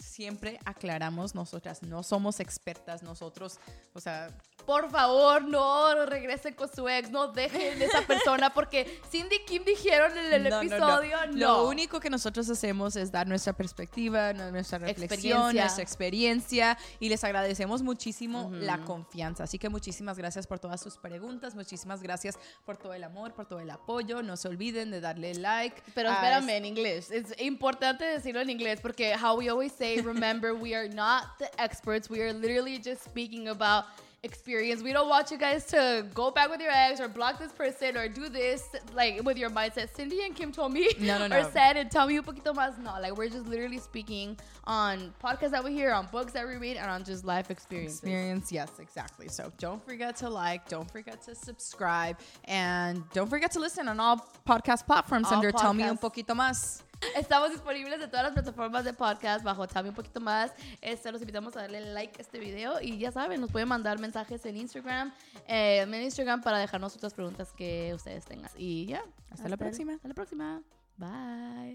siempre 0.05 0.59
aclaramos 0.65 1.35
nosotras 1.35 1.81
no 1.83 2.03
somos 2.03 2.39
expertas 2.39 3.03
nosotros 3.03 3.59
o 3.93 3.99
sea 3.99 4.29
Por 4.65 4.89
favor, 4.89 5.43
no 5.43 6.05
regresen 6.07 6.55
con 6.55 6.67
su 6.73 6.89
ex, 6.89 7.11
no 7.11 7.27
dejen 7.27 7.77
de 7.77 7.85
esa 7.85 8.01
persona 8.01 8.51
porque 8.51 8.99
Cindy 9.11 9.39
Kim 9.45 9.63
dijeron 9.63 10.17
en 10.17 10.33
el 10.33 10.43
no, 10.43 10.49
no, 10.49 10.55
no. 10.55 10.61
episodio, 10.61 11.17
no. 11.27 11.37
Lo 11.37 11.67
único 11.67 11.99
que 11.99 12.09
nosotros 12.09 12.49
hacemos 12.49 12.95
es 12.95 13.11
dar 13.11 13.27
nuestra 13.27 13.53
perspectiva, 13.53 14.33
nuestra 14.33 14.79
reflexión, 14.79 15.05
Experiencia. 15.05 15.61
nuestra 15.61 15.83
experiencia 15.83 16.77
y 16.99 17.09
les 17.09 17.23
agradecemos 17.23 17.83
muchísimo 17.83 18.49
la 18.53 18.79
confianza. 18.79 19.43
Así 19.43 19.59
que 19.59 19.69
muchísimas 19.69 20.17
gracias 20.17 20.47
por 20.47 20.57
todas 20.59 20.81
sus 20.81 20.97
preguntas, 20.97 21.53
muchísimas 21.53 22.01
gracias 22.01 22.39
por 22.65 22.77
todo 22.77 22.93
el 22.93 23.03
amor, 23.03 23.33
por 23.33 23.45
todo 23.45 23.59
el 23.59 23.69
apoyo. 23.69 24.23
No 24.23 24.35
se 24.35 24.47
olviden 24.47 24.89
de 24.89 24.99
darle 24.99 25.35
like. 25.35 25.79
Pero 25.93 26.09
espérame 26.11 26.49
en 26.49 26.65
inglés. 26.65 27.11
Es 27.11 27.39
importante 27.39 28.03
decirlo 28.05 28.41
en 28.41 28.49
inglés 28.49 28.79
porque 28.81 29.15
how 29.15 29.37
we 29.37 29.47
always 29.47 29.73
say, 29.73 29.94
remember, 30.01 30.55
we 30.55 30.75
are 30.75 30.87
not 30.87 31.39
the 31.39 31.49
experts. 31.61 32.09
We 32.09 32.21
are 32.21 32.33
literally 32.33 32.77
just 32.77 33.03
speaking 33.03 33.47
about 33.49 33.85
experience. 34.25 34.81
We 34.81 34.91
don't 34.91 35.07
want 35.07 35.31
you 35.31 35.37
guys 35.37 35.65
to 35.67 36.05
go 36.13 36.31
back 36.31 36.49
with 36.49 36.59
your 36.59 36.71
ex 36.71 36.99
or 36.99 37.07
block 37.07 37.39
this 37.39 37.51
person 37.51 37.95
or 37.95 38.09
do 38.09 38.27
this 38.27 38.67
like 38.93 39.23
with 39.23 39.37
your 39.37 39.49
mindset. 39.51 39.95
Cindy 39.95 40.25
and 40.25 40.35
Kim 40.35 40.51
told 40.51 40.73
me 40.73 40.89
No, 40.99 41.27
no, 41.27 41.37
or 41.39 41.43
said 41.51 41.77
and 41.77 41.89
tell 41.89 42.07
me 42.07 42.17
un 42.17 42.23
poquito 42.23 42.53
más. 42.53 42.77
No, 42.79 42.99
like 42.99 43.15
we're 43.15 43.29
just 43.29 43.45
literally 43.45 43.77
speaking 43.77 44.37
on 44.65 45.13
podcasts 45.23 45.51
that 45.51 45.63
we 45.63 45.73
hear, 45.73 45.91
on 45.91 46.07
books 46.11 46.33
that 46.33 46.45
we 46.45 46.55
read, 46.55 46.75
and 46.77 46.89
on 46.89 47.03
just 47.03 47.23
life 47.23 47.51
experiences. 47.51 47.99
experience. 47.99 48.51
Yes, 48.51 48.71
exactly. 48.79 49.27
So 49.27 49.51
don't 49.59 49.83
forget 49.85 50.15
to 50.17 50.29
like, 50.29 50.67
don't 50.67 50.89
forget 50.89 51.21
to 51.25 51.35
subscribe, 51.35 52.17
and 52.45 53.03
don't 53.13 53.29
forget 53.29 53.51
to 53.51 53.59
listen 53.59 53.87
on 53.87 53.99
all 53.99 54.27
podcast 54.47 54.87
platforms 54.87 55.27
All 55.27 55.35
under 55.35 55.51
Tell 55.51 55.73
Me 55.73 55.83
Un. 55.83 55.97
Poquito 55.97 56.33
Más. 56.35 56.81
Estamos 57.15 57.51
disponibles 57.51 58.01
en 58.01 58.09
todas 58.09 58.23
las 58.23 58.33
plataformas 58.33 58.83
de 58.85 58.93
podcast 58.93 59.43
bajo 59.43 59.67
Tami 59.67 59.89
un 59.89 59.95
poquito 59.95 60.19
más. 60.19 60.51
Este, 60.81 61.11
los 61.11 61.21
invitamos 61.21 61.55
a 61.55 61.61
darle 61.61 61.81
like 61.93 62.13
a 62.17 62.21
este 62.21 62.39
video 62.39 62.81
y 62.81 62.97
ya 62.97 63.11
saben, 63.11 63.41
nos 63.41 63.51
pueden 63.51 63.67
mandar 63.67 63.99
mensajes 63.99 64.45
en 64.45 64.57
Instagram, 64.57 65.13
eh, 65.47 65.81
en 65.81 65.93
Instagram 65.93 66.41
para 66.41 66.59
dejarnos 66.59 66.95
otras 66.95 67.13
preguntas 67.13 67.53
que 67.53 67.93
ustedes 67.93 68.25
tengan. 68.25 68.51
Y 68.57 68.85
ya. 68.87 69.03
Hasta 69.31 69.49
la 69.49 69.57
próxima. 69.57 69.93
Hasta 69.93 70.07
la 70.07 70.13
próxima. 70.13 70.61
Bye. 70.97 71.73